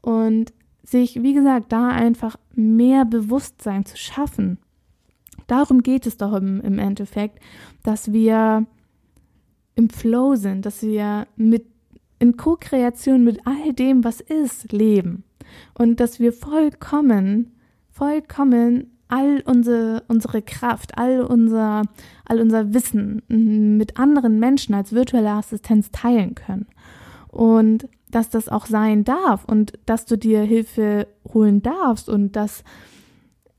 Und 0.01 0.53
sich, 0.83 1.21
wie 1.21 1.33
gesagt, 1.33 1.73
da 1.73 1.89
einfach 1.89 2.37
mehr 2.55 3.03
Bewusstsein 3.03 3.83
zu 3.83 3.97
schaffen. 3.97 4.57
Darum 5.47 5.83
geht 5.83 6.07
es 6.07 6.15
doch 6.15 6.31
im, 6.31 6.61
im 6.61 6.79
Endeffekt, 6.79 7.39
dass 7.83 8.13
wir 8.13 8.65
im 9.75 9.89
Flow 9.89 10.35
sind, 10.35 10.65
dass 10.65 10.81
wir 10.81 11.27
mit 11.35 11.65
in 12.19 12.37
Co-Kreation 12.37 13.25
mit 13.25 13.45
all 13.45 13.73
dem, 13.73 14.05
was 14.05 14.21
ist, 14.21 14.71
leben. 14.71 15.25
Und 15.73 15.99
dass 15.99 16.21
wir 16.21 16.31
vollkommen, 16.31 17.51
vollkommen 17.89 18.92
all 19.13 19.43
unsere, 19.45 20.01
unsere 20.07 20.41
Kraft, 20.41 20.97
all 20.97 21.21
unser, 21.21 21.83
all 22.25 22.41
unser 22.41 22.73
Wissen 22.73 23.21
mit 23.77 23.99
anderen 23.99 24.39
Menschen 24.39 24.73
als 24.73 24.91
virtuelle 24.91 25.29
Assistenz 25.29 25.91
teilen 25.91 26.33
können. 26.33 26.65
Und 27.27 27.87
dass 28.09 28.31
das 28.31 28.49
auch 28.49 28.65
sein 28.65 29.03
darf 29.03 29.45
und 29.45 29.73
dass 29.85 30.05
du 30.05 30.17
dir 30.17 30.41
Hilfe 30.41 31.07
holen 31.31 31.61
darfst 31.61 32.09
und 32.09 32.35
dass, 32.35 32.63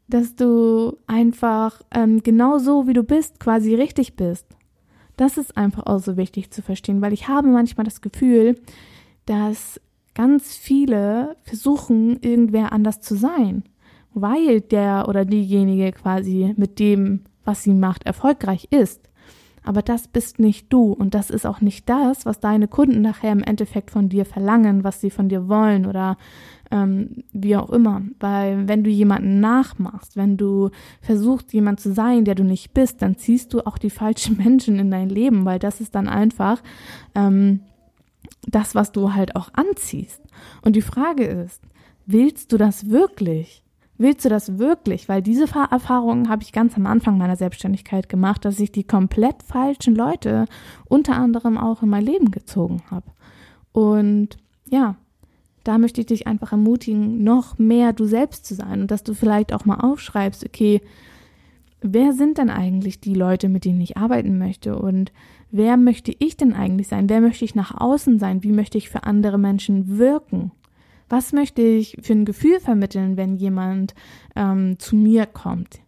dass 0.08 0.34
du 0.34 0.96
einfach 1.06 1.82
ähm, 1.94 2.24
genau 2.24 2.58
so, 2.58 2.88
wie 2.88 2.92
du 2.92 3.04
bist, 3.04 3.38
quasi 3.38 3.76
richtig 3.76 4.16
bist. 4.16 4.46
Das 5.16 5.38
ist 5.38 5.56
einfach 5.56 5.86
auch 5.86 6.00
so 6.00 6.16
wichtig 6.16 6.50
zu 6.50 6.62
verstehen, 6.62 7.00
weil 7.00 7.12
ich 7.12 7.28
habe 7.28 7.46
manchmal 7.46 7.84
das 7.84 8.00
Gefühl, 8.00 8.60
dass 9.26 9.80
ganz 10.14 10.56
viele 10.56 11.36
versuchen, 11.44 12.18
irgendwer 12.22 12.72
anders 12.72 13.00
zu 13.00 13.14
sein, 13.14 13.62
weil 14.14 14.60
der 14.60 15.06
oder 15.08 15.24
diejenige 15.24 15.92
quasi 15.92 16.54
mit 16.56 16.78
dem, 16.78 17.20
was 17.44 17.62
sie 17.62 17.74
macht, 17.74 18.04
erfolgreich 18.04 18.68
ist. 18.70 19.08
Aber 19.66 19.80
das 19.80 20.08
bist 20.08 20.38
nicht 20.38 20.70
du 20.72 20.92
und 20.92 21.14
das 21.14 21.30
ist 21.30 21.46
auch 21.46 21.62
nicht 21.62 21.88
das, 21.88 22.26
was 22.26 22.38
deine 22.38 22.68
Kunden 22.68 23.00
nachher 23.00 23.32
im 23.32 23.42
Endeffekt 23.42 23.90
von 23.90 24.10
dir 24.10 24.26
verlangen, 24.26 24.84
was 24.84 25.00
sie 25.00 25.10
von 25.10 25.30
dir 25.30 25.48
wollen 25.48 25.86
oder 25.86 26.18
ähm, 26.70 27.24
wie 27.32 27.56
auch 27.56 27.70
immer. 27.70 28.02
Weil 28.20 28.68
wenn 28.68 28.84
du 28.84 28.90
jemanden 28.90 29.40
nachmachst, 29.40 30.16
wenn 30.16 30.36
du 30.36 30.70
versuchst, 31.00 31.54
jemand 31.54 31.80
zu 31.80 31.94
sein, 31.94 32.26
der 32.26 32.34
du 32.34 32.44
nicht 32.44 32.74
bist, 32.74 33.00
dann 33.00 33.16
ziehst 33.16 33.54
du 33.54 33.66
auch 33.66 33.78
die 33.78 33.90
falschen 33.90 34.36
Menschen 34.44 34.78
in 34.78 34.90
dein 34.90 35.08
Leben, 35.08 35.46
weil 35.46 35.58
das 35.58 35.80
ist 35.80 35.94
dann 35.94 36.08
einfach 36.08 36.62
ähm, 37.14 37.60
das, 38.46 38.74
was 38.74 38.92
du 38.92 39.14
halt 39.14 39.34
auch 39.34 39.48
anziehst. 39.54 40.20
Und 40.60 40.76
die 40.76 40.82
Frage 40.82 41.24
ist, 41.24 41.62
willst 42.04 42.52
du 42.52 42.58
das 42.58 42.90
wirklich? 42.90 43.63
Willst 43.96 44.24
du 44.24 44.28
das 44.28 44.58
wirklich? 44.58 45.08
Weil 45.08 45.22
diese 45.22 45.46
Erfahrungen 45.70 46.28
habe 46.28 46.42
ich 46.42 46.52
ganz 46.52 46.76
am 46.76 46.86
Anfang 46.86 47.16
meiner 47.16 47.36
Selbstständigkeit 47.36 48.08
gemacht, 48.08 48.44
dass 48.44 48.58
ich 48.58 48.72
die 48.72 48.84
komplett 48.84 49.42
falschen 49.42 49.94
Leute 49.94 50.46
unter 50.86 51.14
anderem 51.16 51.56
auch 51.56 51.82
in 51.82 51.88
mein 51.88 52.04
Leben 52.04 52.30
gezogen 52.30 52.82
habe. 52.90 53.06
Und 53.72 54.36
ja, 54.68 54.96
da 55.62 55.78
möchte 55.78 56.00
ich 56.00 56.06
dich 56.06 56.26
einfach 56.26 56.52
ermutigen, 56.52 57.22
noch 57.22 57.58
mehr 57.58 57.92
du 57.92 58.04
selbst 58.04 58.46
zu 58.46 58.54
sein 58.54 58.82
und 58.82 58.90
dass 58.90 59.02
du 59.02 59.14
vielleicht 59.14 59.52
auch 59.52 59.64
mal 59.64 59.80
aufschreibst, 59.80 60.44
okay, 60.44 60.80
wer 61.80 62.12
sind 62.12 62.38
denn 62.38 62.50
eigentlich 62.50 63.00
die 63.00 63.14
Leute, 63.14 63.48
mit 63.48 63.64
denen 63.64 63.80
ich 63.80 63.96
arbeiten 63.96 64.38
möchte 64.38 64.76
und 64.76 65.12
wer 65.50 65.76
möchte 65.76 66.14
ich 66.18 66.36
denn 66.36 66.52
eigentlich 66.52 66.88
sein? 66.88 67.08
Wer 67.08 67.20
möchte 67.20 67.44
ich 67.44 67.54
nach 67.54 67.80
außen 67.80 68.18
sein? 68.18 68.42
Wie 68.42 68.52
möchte 68.52 68.76
ich 68.76 68.90
für 68.90 69.04
andere 69.04 69.38
Menschen 69.38 69.98
wirken? 69.98 70.50
Was 71.14 71.32
möchte 71.32 71.62
ich 71.62 71.96
für 72.02 72.12
ein 72.12 72.24
Gefühl 72.24 72.58
vermitteln, 72.58 73.16
wenn 73.16 73.36
jemand 73.36 73.94
ähm, 74.34 74.80
zu 74.80 74.96
mir 74.96 75.26
kommt, 75.26 75.78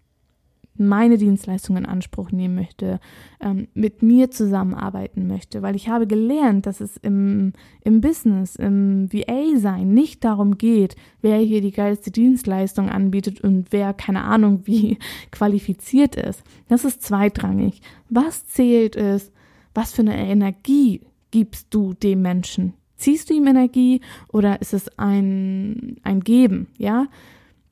meine 0.76 1.18
Dienstleistungen 1.18 1.82
in 1.82 1.90
Anspruch 1.90 2.30
nehmen 2.30 2.54
möchte, 2.54 3.00
ähm, 3.40 3.66
mit 3.74 4.02
mir 4.02 4.30
zusammenarbeiten 4.30 5.26
möchte? 5.26 5.62
Weil 5.62 5.74
ich 5.74 5.88
habe 5.88 6.06
gelernt, 6.06 6.66
dass 6.66 6.80
es 6.80 6.96
im, 6.98 7.54
im 7.82 8.00
Business, 8.00 8.54
im 8.54 9.12
VA-Sein 9.12 9.92
nicht 9.92 10.22
darum 10.22 10.58
geht, 10.58 10.94
wer 11.22 11.38
hier 11.38 11.60
die 11.60 11.72
geilste 11.72 12.12
Dienstleistung 12.12 12.88
anbietet 12.88 13.40
und 13.40 13.72
wer 13.72 13.94
keine 13.94 14.22
Ahnung 14.22 14.60
wie 14.64 14.96
qualifiziert 15.32 16.14
ist. 16.14 16.44
Das 16.68 16.84
ist 16.84 17.02
zweitrangig. 17.02 17.82
Was 18.10 18.46
zählt 18.46 18.94
ist, 18.94 19.32
was 19.74 19.92
für 19.92 20.02
eine 20.02 20.16
Energie 20.16 21.00
gibst 21.32 21.74
du 21.74 21.94
dem 21.94 22.22
Menschen? 22.22 22.74
Ziehst 22.96 23.30
du 23.30 23.34
ihm 23.34 23.46
Energie 23.46 24.00
oder 24.28 24.60
ist 24.60 24.74
es 24.74 24.88
ein, 24.98 25.96
ein 26.02 26.20
Geben, 26.20 26.68
ja? 26.78 27.06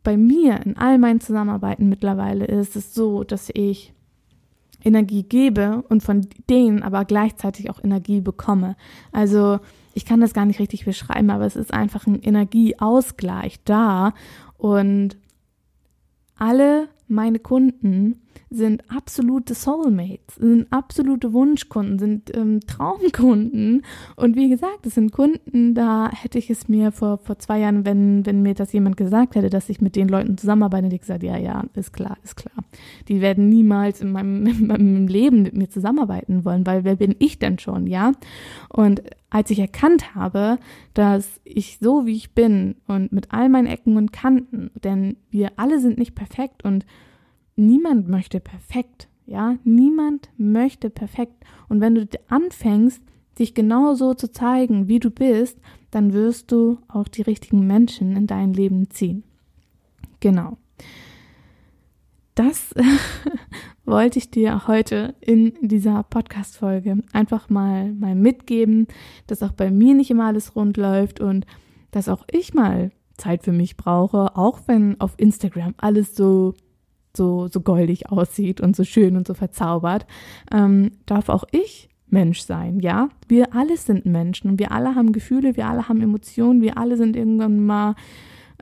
Bei 0.03 0.19
mir 0.19 0.61
in 0.67 0.77
all 0.77 0.99
meinen 0.99 1.21
Zusammenarbeiten 1.21 1.89
mittlerweile 1.89 2.45
ist 2.45 2.77
es 2.77 2.95
so, 2.95 3.25
dass 3.25 3.51
ich 3.55 3.95
Energie 4.85 5.23
gebe 5.23 5.83
und 5.89 6.03
von 6.03 6.27
denen 6.51 6.83
aber 6.83 7.07
gleichzeitig 7.07 7.71
auch 7.71 7.83
Energie 7.83 8.21
bekomme. 8.21 8.77
Also 9.13 9.61
ich 9.95 10.05
kann 10.05 10.21
das 10.21 10.35
gar 10.35 10.45
nicht 10.45 10.61
richtig 10.61 10.85
beschreiben, 10.85 11.31
aber 11.31 11.47
es 11.47 11.57
ist 11.57 11.73
einfach 11.73 12.07
ein 12.07 12.21
Energieausgleich 12.21 13.65
da 13.65 14.13
und 14.59 15.17
alle 16.37 16.89
meine 17.09 17.39
Kunden 17.39 18.21
sind 18.51 18.83
absolute 18.89 19.55
Soulmates, 19.55 20.37
sind 20.37 20.67
absolute 20.71 21.33
Wunschkunden, 21.33 21.99
sind 21.99 22.37
ähm, 22.37 22.61
Traumkunden. 22.67 23.83
Und 24.17 24.37
wie 24.37 24.49
gesagt, 24.49 24.87
es 24.87 24.95
sind 24.95 25.13
Kunden, 25.13 25.75
da 25.75 26.11
hätte 26.11 26.39
ich 26.39 26.51
es 26.51 26.69
mir 26.69 26.93
vor, 26.93 27.19
vor 27.19 27.39
zwei 27.39 27.61
Jahren, 27.61 27.85
wenn, 27.85 28.25
wenn 28.27 28.43
mir 28.43 28.55
das 28.55 28.73
jemand 28.73 28.97
gesagt 28.97 29.35
hätte, 29.35 29.51
dass 29.51 29.69
ich 29.69 29.81
mit 29.81 29.97
den 29.97 30.09
Leuten 30.09 30.39
zusammenarbeite, 30.39 30.87
hätte 30.87 30.97
ich 30.97 31.03
gesagt, 31.03 31.23
ja, 31.23 31.37
ja, 31.37 31.65
ist 31.75 31.93
klar, 31.93 32.17
ist 32.23 32.37
klar. 32.37 32.65
Die 33.09 33.21
werden 33.21 33.49
niemals 33.49 34.01
in 34.01 34.13
meinem, 34.13 34.47
in 34.47 34.67
meinem 34.67 35.07
Leben 35.07 35.43
mit 35.43 35.55
mir 35.55 35.69
zusammenarbeiten 35.69 36.45
wollen, 36.45 36.67
weil 36.67 36.85
wer 36.85 36.97
bin 36.97 37.17
ich 37.19 37.39
denn 37.39 37.59
schon, 37.59 37.87
ja? 37.87 38.13
Und 38.69 39.03
als 39.35 39.51
ich 39.51 39.59
erkannt 39.59 40.15
habe, 40.15 40.59
dass 40.95 41.41
ich 41.43 41.79
so 41.81 42.07
wie 42.07 42.15
ich 42.15 42.35
bin 42.35 42.77
und 42.87 43.11
mit 43.11 43.33
all 43.33 43.49
meinen 43.49 43.67
Ecken 43.67 43.97
und 43.97 44.13
Kanten, 44.13 44.71
denn 44.85 45.17
wir 45.29 45.53
alle 45.57 45.81
sind 45.81 45.99
nicht 45.99 46.15
perfekt 46.15 46.65
und 46.65 46.87
niemand 47.57 48.09
möchte 48.09 48.41
perfekt, 48.41 49.09
ja, 49.27 49.57
niemand 49.65 50.29
möchte 50.37 50.91
perfekt. 50.91 51.45
Und 51.69 51.81
wenn 51.81 51.95
du 51.95 52.07
anfängst, 52.29 53.03
dich 53.39 53.55
genau 53.55 53.95
so 53.95 54.15
zu 54.15 54.31
zeigen, 54.31 54.89
wie 54.89 55.01
du 55.01 55.11
bist, 55.11 55.59
dann 55.91 56.13
wirst 56.13 56.53
du 56.53 56.79
auch 56.89 57.09
die 57.09 57.23
richtigen 57.23 57.67
Menschen 57.67 58.17
in 58.17 58.27
dein 58.27 58.53
Leben 58.53 58.91
ziehen. 58.91 59.25
Genau. 60.21 60.59
Das 62.35 62.75
wollte 63.85 64.19
ich 64.19 64.31
dir 64.31 64.67
heute 64.67 65.15
in 65.21 65.55
dieser 65.61 66.03
Podcast-Folge 66.03 66.99
einfach 67.13 67.49
mal, 67.49 67.93
mal 67.93 68.15
mitgeben, 68.15 68.89
dass 69.27 69.43
auch 69.43 69.53
bei 69.53 69.71
mir 69.71 69.95
nicht 69.95 70.11
immer 70.11 70.27
alles 70.27 70.57
rund 70.57 70.77
läuft 70.77 71.21
und 71.21 71.47
dass 71.93 72.09
auch 72.09 72.25
ich 72.31 72.55
mal 72.55 72.91
Zeit 73.17 73.45
für 73.45 73.53
mich 73.53 73.77
brauche, 73.77 74.37
auch 74.37 74.63
wenn 74.67 75.01
auf 75.01 75.15
Instagram 75.17 75.75
alles 75.77 76.17
so 76.17 76.55
so, 77.17 77.49
so 77.49 77.61
goldig 77.61 78.11
aussieht 78.11 78.61
und 78.61 78.77
so 78.77 78.85
schön 78.85 79.17
und 79.17 79.27
so 79.27 79.35
verzaubert, 79.35 80.07
ähm, 80.53 80.93
darf 81.07 81.29
auch 81.29 81.45
ich 81.51 81.89
Mensch 82.15 82.41
sein, 82.41 82.81
ja? 82.81 83.09
Wir 83.29 83.55
alle 83.55 83.77
sind 83.77 84.07
Menschen 84.07 84.51
und 84.51 84.59
wir 84.59 84.73
alle 84.73 84.95
haben 84.95 85.13
Gefühle, 85.13 85.57
wir 85.57 85.67
alle 85.67 85.89
haben 85.89 86.01
Emotionen, 86.01 86.63
wir 86.63 86.79
alle 86.79 86.97
sind 86.97 87.17
irgendwann 87.17 87.65
mal, 87.65 87.97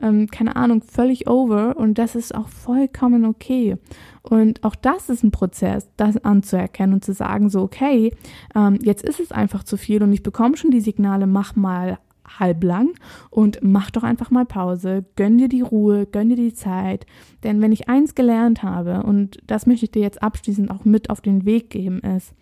ähm, 0.01 0.27
keine 0.27 0.55
Ahnung, 0.55 0.81
völlig 0.81 1.29
over 1.29 1.77
und 1.77 1.97
das 1.97 2.15
ist 2.15 2.33
auch 2.33 2.49
vollkommen 2.49 3.25
okay. 3.25 3.77
Und 4.23 4.63
auch 4.63 4.75
das 4.75 5.09
ist 5.09 5.23
ein 5.23 5.31
Prozess, 5.31 5.87
das 5.97 6.17
anzuerkennen 6.17 6.95
und 6.95 7.05
zu 7.05 7.13
sagen, 7.13 7.49
so, 7.49 7.61
okay, 7.61 8.13
ähm, 8.55 8.79
jetzt 8.81 9.03
ist 9.03 9.19
es 9.19 9.31
einfach 9.31 9.63
zu 9.63 9.77
viel 9.77 10.01
und 10.01 10.11
ich 10.11 10.23
bekomme 10.23 10.57
schon 10.57 10.71
die 10.71 10.81
Signale, 10.81 11.27
mach 11.27 11.55
mal 11.55 11.99
halblang 12.27 12.91
und 13.29 13.59
mach 13.61 13.91
doch 13.91 14.03
einfach 14.03 14.31
mal 14.31 14.45
Pause, 14.45 15.05
gönn 15.15 15.37
dir 15.37 15.49
die 15.49 15.61
Ruhe, 15.61 16.05
gönn 16.05 16.29
dir 16.29 16.35
die 16.35 16.53
Zeit. 16.53 17.05
Denn 17.43 17.61
wenn 17.61 17.71
ich 17.71 17.89
eins 17.89 18.15
gelernt 18.15 18.63
habe, 18.63 19.03
und 19.03 19.37
das 19.47 19.65
möchte 19.65 19.85
ich 19.85 19.91
dir 19.91 20.01
jetzt 20.01 20.23
abschließend 20.23 20.71
auch 20.71 20.85
mit 20.85 21.09
auf 21.09 21.21
den 21.21 21.45
Weg 21.45 21.69
geben, 21.69 21.99
ist, 21.99 22.33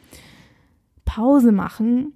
Pause 1.06 1.52
machen 1.52 2.14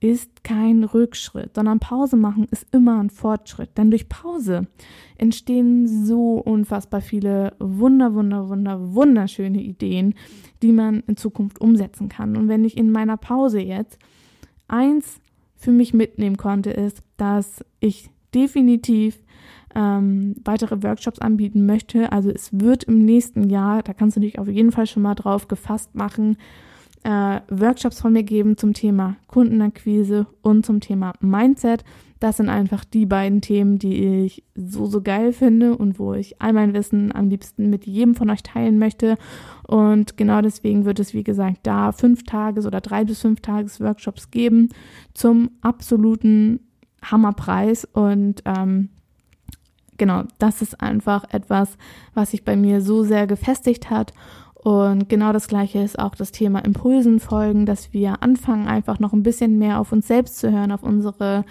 ist 0.00 0.44
kein 0.44 0.82
Rückschritt, 0.82 1.54
sondern 1.54 1.78
Pause 1.78 2.16
machen 2.16 2.48
ist 2.50 2.66
immer 2.72 2.98
ein 3.00 3.10
Fortschritt. 3.10 3.76
Denn 3.76 3.90
durch 3.90 4.08
Pause 4.08 4.66
entstehen 5.18 5.86
so 5.86 6.38
unfassbar 6.38 7.02
viele 7.02 7.52
wunder, 7.58 8.14
wunder, 8.14 8.48
wunder, 8.48 8.94
wunderschöne 8.94 9.60
Ideen, 9.60 10.14
die 10.62 10.72
man 10.72 11.00
in 11.06 11.18
Zukunft 11.18 11.60
umsetzen 11.60 12.08
kann. 12.08 12.38
Und 12.38 12.48
wenn 12.48 12.64
ich 12.64 12.78
in 12.78 12.90
meiner 12.90 13.18
Pause 13.18 13.60
jetzt 13.60 13.98
eins 14.68 15.20
für 15.60 15.72
mich 15.72 15.94
mitnehmen 15.94 16.36
konnte, 16.36 16.70
ist, 16.70 17.02
dass 17.16 17.64
ich 17.80 18.10
definitiv 18.34 19.18
ähm, 19.74 20.34
weitere 20.44 20.82
Workshops 20.82 21.18
anbieten 21.20 21.66
möchte. 21.66 22.12
Also 22.12 22.30
es 22.30 22.48
wird 22.58 22.84
im 22.84 23.04
nächsten 23.04 23.48
Jahr, 23.48 23.82
da 23.82 23.92
kannst 23.92 24.16
du 24.16 24.20
dich 24.20 24.38
auf 24.38 24.48
jeden 24.48 24.72
Fall 24.72 24.86
schon 24.86 25.02
mal 25.02 25.14
drauf 25.14 25.48
gefasst 25.48 25.94
machen, 25.94 26.36
äh, 27.02 27.40
Workshops 27.48 28.00
von 28.00 28.12
mir 28.12 28.22
geben 28.22 28.56
zum 28.56 28.74
Thema 28.74 29.16
Kundenakquise 29.26 30.26
und 30.42 30.66
zum 30.66 30.80
Thema 30.80 31.12
Mindset. 31.20 31.84
Das 32.20 32.36
sind 32.36 32.48
einfach 32.48 32.84
die 32.84 33.06
beiden 33.06 33.40
Themen, 33.40 33.78
die 33.78 34.24
ich 34.24 34.44
so, 34.54 34.86
so 34.86 35.00
geil 35.00 35.32
finde 35.32 35.76
und 35.76 35.98
wo 35.98 36.12
ich 36.12 36.40
all 36.40 36.52
mein 36.52 36.74
Wissen 36.74 37.14
am 37.14 37.28
liebsten 37.28 37.70
mit 37.70 37.86
jedem 37.86 38.14
von 38.14 38.30
euch 38.30 38.42
teilen 38.42 38.78
möchte. 38.78 39.16
Und 39.66 40.16
genau 40.16 40.42
deswegen 40.42 40.84
wird 40.84 41.00
es, 41.00 41.14
wie 41.14 41.24
gesagt, 41.24 41.60
da 41.62 41.92
fünf 41.92 42.24
Tages 42.24 42.66
oder 42.66 42.80
drei 42.80 43.04
bis 43.04 43.20
fünf 43.20 43.40
Tages 43.40 43.80
Workshops 43.80 44.30
geben 44.30 44.68
zum 45.14 45.50
absoluten 45.62 46.60
Hammerpreis. 47.02 47.86
Und 47.86 48.42
ähm, 48.44 48.90
genau, 49.96 50.24
das 50.38 50.62
ist 50.62 50.80
einfach 50.80 51.24
etwas, 51.30 51.78
was 52.14 52.30
sich 52.32 52.44
bei 52.44 52.54
mir 52.54 52.82
so 52.82 53.02
sehr 53.02 53.26
gefestigt 53.26 53.90
hat 53.90 54.12
und 54.62 55.08
genau 55.08 55.32
das 55.32 55.48
Gleiche 55.48 55.78
ist 55.80 55.98
auch 55.98 56.14
das 56.14 56.32
Thema 56.32 56.58
Impulsen 56.58 57.18
folgen, 57.18 57.64
dass 57.64 57.94
wir 57.94 58.22
anfangen, 58.22 58.68
einfach 58.68 58.98
noch 58.98 59.14
ein 59.14 59.22
bisschen 59.22 59.58
mehr 59.58 59.80
auf 59.80 59.90
uns 59.90 60.06
selbst 60.06 60.38
zu 60.38 60.52
hören, 60.52 60.70
auf 60.70 60.82
unsere, 60.82 61.44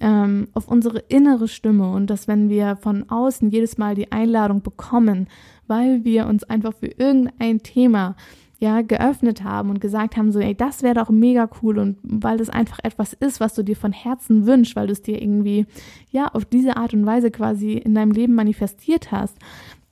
ähm, 0.00 0.48
auf 0.54 0.68
unsere 0.68 0.98
innere 0.98 1.48
Stimme 1.48 1.90
und 1.90 2.08
dass 2.08 2.28
wenn 2.28 2.48
wir 2.48 2.76
von 2.76 3.08
außen 3.08 3.50
jedes 3.50 3.78
Mal 3.78 3.94
die 3.94 4.12
Einladung 4.12 4.62
bekommen, 4.62 5.28
weil 5.66 6.04
wir 6.04 6.26
uns 6.26 6.44
einfach 6.44 6.74
für 6.74 6.86
irgendein 6.86 7.62
Thema 7.62 8.16
ja 8.58 8.80
geöffnet 8.80 9.44
haben 9.44 9.68
und 9.68 9.80
gesagt 9.80 10.16
haben 10.16 10.32
so 10.32 10.38
ey 10.38 10.54
das 10.54 10.82
wäre 10.82 10.94
doch 10.94 11.10
mega 11.10 11.48
cool 11.60 11.78
und 11.78 11.98
weil 12.02 12.38
das 12.38 12.48
einfach 12.48 12.78
etwas 12.82 13.12
ist 13.12 13.38
was 13.38 13.54
du 13.54 13.62
dir 13.62 13.76
von 13.76 13.92
Herzen 13.92 14.46
wünschst 14.46 14.76
weil 14.76 14.86
du 14.86 14.94
es 14.94 15.02
dir 15.02 15.20
irgendwie 15.20 15.66
ja 16.10 16.28
auf 16.28 16.46
diese 16.46 16.76
Art 16.78 16.94
und 16.94 17.04
Weise 17.04 17.30
quasi 17.30 17.72
in 17.72 17.94
deinem 17.94 18.12
Leben 18.12 18.34
manifestiert 18.34 19.12
hast 19.12 19.36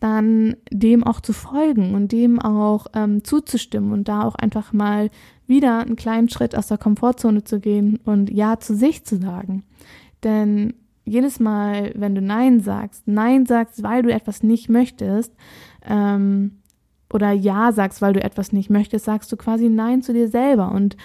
dann 0.05 0.57
dem 0.71 1.03
auch 1.03 1.21
zu 1.21 1.33
folgen 1.33 1.95
und 1.95 2.13
dem 2.13 2.39
auch 2.39 2.89
ähm, 2.93 3.25
zuzustimmen 3.25 3.91
und 3.91 4.07
da 4.07 4.25
auch 4.25 4.35
einfach 4.35 4.75
mal 4.75 5.09
wieder 5.47 5.79
einen 5.79 5.97
kleinen 5.97 6.29
Schritt 6.29 6.55
aus 6.55 6.67
der 6.67 6.77
Komfortzone 6.77 7.43
zu 7.45 7.59
gehen 7.59 7.99
und 8.05 8.29
Ja 8.29 8.61
zu 8.61 8.77
sich 8.77 9.07
zu 9.07 9.17
sagen. 9.17 9.65
Denn 10.23 10.75
jedes 11.07 11.41
Mal, 11.41 11.93
wenn 11.95 12.15
du 12.15 12.21
Nein 12.21 12.61
sagst, 12.61 13.09
Nein 13.09 13.47
sagst, 13.47 13.83
weil 13.83 14.03
du 14.03 14.13
etwas 14.13 14.43
nicht 14.43 14.69
möchtest, 14.69 15.33
ähm, 15.89 16.59
oder 17.11 17.33
Ja 17.33 17.73
sagst, 17.73 18.03
weil 18.03 18.13
du 18.13 18.23
etwas 18.23 18.53
nicht 18.53 18.69
möchtest, 18.69 19.07
sagst 19.07 19.33
du 19.33 19.39
quasi 19.39 19.71
Nein 19.71 20.03
zu 20.03 20.13
dir 20.13 20.29
selber. 20.29 20.71
Und 20.71 20.99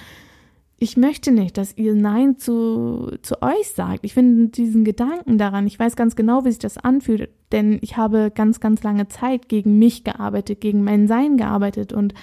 ich 0.79 0.95
möchte 0.95 1.31
nicht, 1.31 1.57
dass 1.57 1.77
ihr 1.77 1.93
Nein 1.93 2.37
zu, 2.37 3.11
zu 3.21 3.41
euch 3.41 3.69
sagt. 3.75 3.99
Ich 4.03 4.13
finde 4.13 4.47
diesen 4.47 4.85
Gedanken 4.85 5.37
daran, 5.37 5.67
ich 5.67 5.77
weiß 5.77 5.97
ganz 5.97 6.15
genau, 6.15 6.45
wie 6.45 6.51
sich 6.51 6.59
das 6.59 6.77
anfühlt, 6.77 7.29
denn 7.51 7.79
ich 7.81 7.97
habe 7.97 8.31
ganz, 8.33 8.61
ganz 8.61 8.81
lange 8.81 9.09
Zeit 9.09 9.49
gegen 9.49 9.77
mich 9.77 10.05
gearbeitet, 10.05 10.61
gegen 10.61 10.83
mein 10.83 11.07
Sein 11.07 11.35
gearbeitet 11.35 11.91
und 11.91 12.13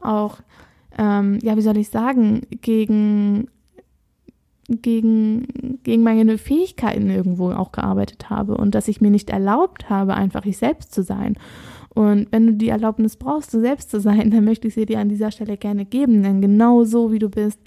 auch, 0.00 0.38
ähm, 0.96 1.38
ja, 1.42 1.56
wie 1.56 1.62
soll 1.62 1.76
ich 1.76 1.90
sagen, 1.90 2.46
gegen, 2.62 3.48
gegen, 4.68 5.80
gegen 5.82 6.02
meine 6.02 6.38
Fähigkeiten 6.38 7.10
irgendwo 7.10 7.50
auch 7.50 7.72
gearbeitet 7.72 8.30
habe 8.30 8.56
und 8.56 8.74
dass 8.74 8.88
ich 8.88 9.02
mir 9.02 9.10
nicht 9.10 9.28
erlaubt 9.28 9.90
habe, 9.90 10.14
einfach 10.14 10.46
ich 10.46 10.56
selbst 10.56 10.94
zu 10.94 11.02
sein. 11.02 11.36
Und 11.90 12.28
wenn 12.30 12.46
du 12.46 12.52
die 12.54 12.68
Erlaubnis 12.68 13.16
brauchst, 13.16 13.52
du 13.52 13.60
selbst 13.60 13.90
zu 13.90 14.00
sein, 14.00 14.30
dann 14.30 14.44
möchte 14.44 14.68
ich 14.68 14.74
sie 14.74 14.86
dir 14.86 15.00
an 15.00 15.10
dieser 15.10 15.30
Stelle 15.30 15.58
gerne 15.58 15.84
geben, 15.84 16.22
denn 16.22 16.40
genau 16.40 16.84
so 16.84 17.12
wie 17.12 17.18
du 17.18 17.28
bist, 17.28 17.60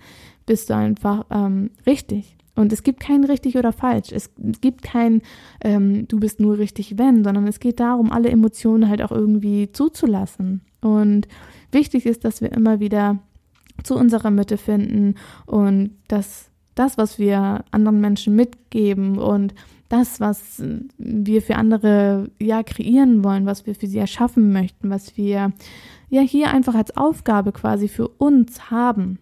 bist 0.52 0.70
du 0.70 0.76
einfach 0.76 1.24
ähm, 1.32 1.70
richtig. 1.86 2.36
Und 2.56 2.74
es 2.74 2.84
gibt 2.84 3.00
kein 3.00 3.24
richtig 3.24 3.56
oder 3.56 3.72
falsch. 3.72 4.12
Es 4.12 4.32
gibt 4.60 4.82
kein, 4.82 5.22
ähm, 5.64 6.10
du 6.10 6.20
bist 6.20 6.42
nur 6.42 6.58
richtig, 6.58 6.98
wenn, 6.98 7.24
sondern 7.24 7.48
es 7.48 7.62
geht 7.62 7.80
darum, 7.80 8.12
alle 8.12 8.28
Emotionen 8.28 8.90
halt 8.90 9.02
auch 9.02 9.14
irgendwie 9.14 9.72
zuzulassen. 9.72 10.60
Und 10.82 11.30
wichtig 11.72 12.06
ist, 12.06 12.26
dass 12.26 12.42
wir 12.42 12.52
immer 12.52 12.82
wieder 12.82 13.20
zu 13.86 13.96
unserer 13.96 14.30
Mitte 14.30 14.58
finden 14.58 15.16
und 15.46 15.92
dass 16.10 16.50
das, 16.76 16.98
was 16.98 17.18
wir 17.18 17.64
anderen 17.72 18.02
Menschen 18.02 18.36
mitgeben 18.36 19.20
und 19.20 19.54
das, 19.88 20.20
was 20.20 20.62
wir 20.98 21.42
für 21.42 21.56
andere 21.56 22.30
ja 22.42 22.62
kreieren 22.64 23.24
wollen, 23.24 23.46
was 23.46 23.66
wir 23.66 23.74
für 23.74 23.88
sie 23.88 24.00
erschaffen 24.00 24.52
möchten, 24.52 24.90
was 24.90 25.16
wir 25.16 25.54
ja 26.10 26.22
hier 26.22 26.52
einfach 26.52 26.76
als 26.76 26.98
Aufgabe 26.98 27.54
quasi 27.54 27.88
für 27.88 28.10
uns 28.10 28.70
haben, 28.70 29.20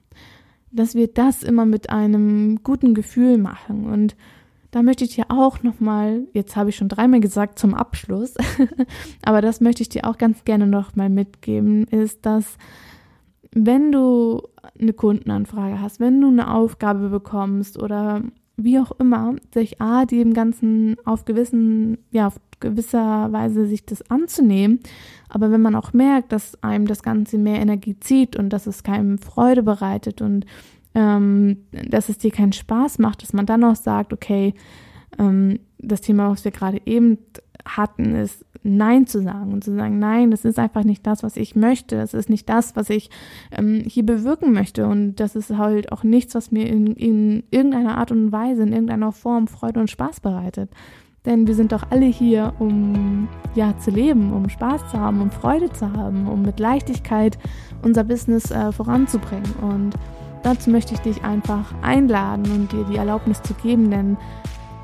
dass 0.71 0.95
wir 0.95 1.07
das 1.07 1.43
immer 1.43 1.65
mit 1.65 1.89
einem 1.89 2.63
guten 2.63 2.93
Gefühl 2.93 3.37
machen. 3.37 3.85
Und 3.85 4.15
da 4.71 4.83
möchte 4.83 5.03
ich 5.03 5.15
dir 5.15 5.25
auch 5.29 5.63
nochmal, 5.63 6.27
jetzt 6.33 6.55
habe 6.55 6.69
ich 6.69 6.75
schon 6.75 6.89
dreimal 6.89 7.19
gesagt 7.19 7.57
zum 7.57 7.73
Abschluss, 7.73 8.35
aber 9.23 9.41
das 9.41 9.61
möchte 9.61 9.81
ich 9.81 9.89
dir 9.89 10.05
auch 10.05 10.17
ganz 10.17 10.43
gerne 10.45 10.67
nochmal 10.67 11.09
mitgeben, 11.09 11.85
ist, 11.85 12.25
dass 12.25 12.57
wenn 13.51 13.91
du 13.91 14.43
eine 14.79 14.93
Kundenanfrage 14.93 15.81
hast, 15.81 15.99
wenn 15.99 16.21
du 16.21 16.27
eine 16.27 16.53
Aufgabe 16.53 17.09
bekommst 17.09 17.81
oder 17.81 18.21
wie 18.63 18.79
auch 18.79 18.91
immer, 18.99 19.35
sich 19.53 19.81
A, 19.81 20.05
dem 20.05 20.33
Ganzen 20.33 20.97
auf 21.05 21.25
gewissen, 21.25 21.97
ja, 22.11 22.27
auf 22.27 22.39
gewisser 22.59 23.31
Weise 23.31 23.67
sich 23.67 23.85
das 23.85 24.09
anzunehmen. 24.09 24.79
Aber 25.29 25.51
wenn 25.51 25.61
man 25.61 25.75
auch 25.75 25.93
merkt, 25.93 26.31
dass 26.31 26.61
einem 26.63 26.87
das 26.87 27.03
Ganze 27.03 27.37
mehr 27.37 27.61
Energie 27.61 27.99
zieht 27.99 28.35
und 28.35 28.49
dass 28.49 28.67
es 28.67 28.83
keinem 28.83 29.17
Freude 29.17 29.63
bereitet 29.63 30.21
und 30.21 30.45
ähm, 30.95 31.65
dass 31.71 32.09
es 32.09 32.17
dir 32.17 32.31
keinen 32.31 32.53
Spaß 32.53 32.99
macht, 32.99 33.21
dass 33.21 33.33
man 33.33 33.45
dann 33.45 33.63
auch 33.63 33.75
sagt, 33.75 34.11
okay, 34.11 34.53
ähm, 35.17 35.59
das 35.77 36.01
Thema, 36.01 36.29
was 36.29 36.43
wir 36.43 36.51
gerade 36.51 36.81
eben 36.85 37.19
hatten, 37.65 38.15
ist 38.15 38.45
Nein 38.63 39.07
zu 39.07 39.21
sagen 39.21 39.53
und 39.53 39.63
zu 39.63 39.73
sagen, 39.73 39.99
nein, 39.99 40.31
das 40.31 40.43
ist 40.45 40.59
einfach 40.59 40.83
nicht 40.83 41.07
das, 41.07 41.23
was 41.23 41.37
ich 41.37 41.55
möchte, 41.55 41.95
das 41.97 42.13
ist 42.13 42.29
nicht 42.29 42.49
das, 42.49 42.75
was 42.75 42.89
ich 42.89 43.09
ähm, 43.51 43.83
hier 43.85 44.05
bewirken 44.05 44.51
möchte 44.51 44.87
und 44.87 45.15
das 45.15 45.35
ist 45.35 45.57
halt 45.57 45.91
auch 45.91 46.03
nichts, 46.03 46.35
was 46.35 46.51
mir 46.51 46.67
in, 46.67 46.87
in 46.87 47.43
irgendeiner 47.51 47.97
Art 47.97 48.11
und 48.11 48.31
Weise, 48.31 48.63
in 48.63 48.73
irgendeiner 48.73 49.11
Form 49.11 49.47
Freude 49.47 49.79
und 49.79 49.89
Spaß 49.89 50.19
bereitet. 50.19 50.69
Denn 51.25 51.47
wir 51.47 51.55
sind 51.55 51.73
doch 51.73 51.83
alle 51.89 52.05
hier, 52.05 52.53
um 52.59 53.27
ja 53.53 53.77
zu 53.77 53.91
leben, 53.91 54.31
um 54.33 54.49
Spaß 54.49 54.89
zu 54.91 54.99
haben, 54.99 55.21
um 55.21 55.31
Freude 55.31 55.71
zu 55.71 55.91
haben, 55.91 56.27
um 56.27 56.41
mit 56.41 56.59
Leichtigkeit 56.59 57.37
unser 57.81 58.03
Business 58.03 58.51
äh, 58.51 58.71
voranzubringen. 58.71 59.51
Und 59.61 59.95
dazu 60.43 60.69
möchte 60.69 60.93
ich 60.93 60.99
dich 61.01 61.23
einfach 61.23 61.73
einladen 61.81 62.49
und 62.51 62.71
dir 62.71 62.85
die 62.85 62.97
Erlaubnis 62.97 63.41
zu 63.41 63.53
geben, 63.55 63.91
denn 63.91 64.17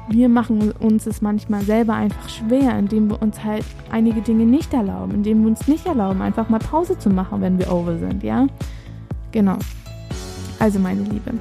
wir 0.09 0.29
machen 0.29 0.71
uns 0.71 1.05
es 1.07 1.21
manchmal 1.21 1.61
selber 1.63 1.93
einfach 1.93 2.29
schwer, 2.29 2.77
indem 2.77 3.09
wir 3.09 3.21
uns 3.21 3.43
halt 3.43 3.65
einige 3.91 4.21
Dinge 4.21 4.45
nicht 4.45 4.73
erlauben, 4.73 5.13
indem 5.13 5.41
wir 5.41 5.49
uns 5.49 5.67
nicht 5.67 5.85
erlauben, 5.85 6.21
einfach 6.21 6.49
mal 6.49 6.59
Pause 6.59 6.97
zu 6.97 7.09
machen, 7.09 7.41
wenn 7.41 7.57
wir 7.57 7.71
over 7.71 7.97
sind, 7.97 8.23
ja? 8.23 8.47
Genau. 9.31 9.57
Also 10.59 10.79
meine 10.79 11.01
Liebe, 11.01 11.33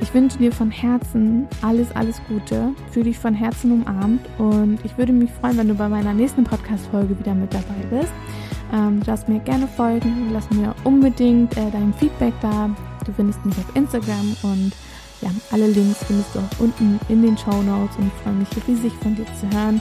ich 0.00 0.12
wünsche 0.12 0.38
dir 0.38 0.52
von 0.52 0.70
Herzen 0.70 1.46
alles, 1.62 1.90
alles 1.96 2.20
Gute, 2.28 2.72
fühle 2.90 3.06
dich 3.06 3.18
von 3.18 3.34
Herzen 3.34 3.72
umarmt 3.72 4.20
und 4.38 4.78
ich 4.84 4.96
würde 4.98 5.12
mich 5.12 5.30
freuen, 5.30 5.56
wenn 5.56 5.68
du 5.68 5.74
bei 5.74 5.88
meiner 5.88 6.12
nächsten 6.12 6.44
Podcast-Folge 6.44 7.18
wieder 7.18 7.34
mit 7.34 7.52
dabei 7.52 7.86
bist. 7.90 8.12
Ähm, 8.72 9.00
du 9.02 9.32
mir 9.32 9.40
gerne 9.40 9.66
folgen, 9.66 10.30
lass 10.32 10.48
mir 10.50 10.74
unbedingt 10.84 11.56
äh, 11.56 11.70
dein 11.72 11.94
Feedback 11.94 12.34
da. 12.42 12.68
Du 13.04 13.12
findest 13.12 13.44
mich 13.46 13.56
auf 13.56 13.74
Instagram 13.74 14.36
und 14.42 14.72
ja, 15.20 15.30
alle 15.50 15.66
Links 15.66 16.04
findest 16.06 16.34
du 16.34 16.40
auch 16.40 16.60
unten 16.60 17.00
in 17.08 17.22
den 17.22 17.36
Show 17.36 17.62
Notes 17.62 17.96
und 17.96 18.08
ich 18.08 18.22
freue 18.22 18.34
mich 18.34 18.48
riesig 18.66 18.92
von 19.02 19.14
dir 19.14 19.26
zu 19.40 19.48
hören 19.56 19.80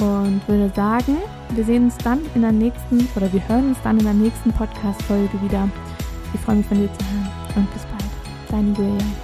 und 0.00 0.40
würde 0.48 0.72
sagen, 0.74 1.18
wir 1.50 1.64
sehen 1.64 1.84
uns 1.84 1.96
dann 1.98 2.20
in 2.34 2.42
der 2.42 2.52
nächsten 2.52 3.08
oder 3.14 3.32
wir 3.32 3.46
hören 3.48 3.68
uns 3.68 3.78
dann 3.84 3.98
in 3.98 4.04
der 4.04 4.14
nächsten 4.14 4.52
Podcast-Folge 4.52 5.40
wieder. 5.42 5.68
Ich 6.32 6.40
freue 6.40 6.56
mich 6.56 6.66
von 6.66 6.78
dir 6.78 6.88
zu 6.98 7.04
hören 7.06 7.30
und 7.56 7.72
bis 7.72 7.82
bald. 7.82 8.04
Deine 8.48 8.72
Julia. 8.76 9.23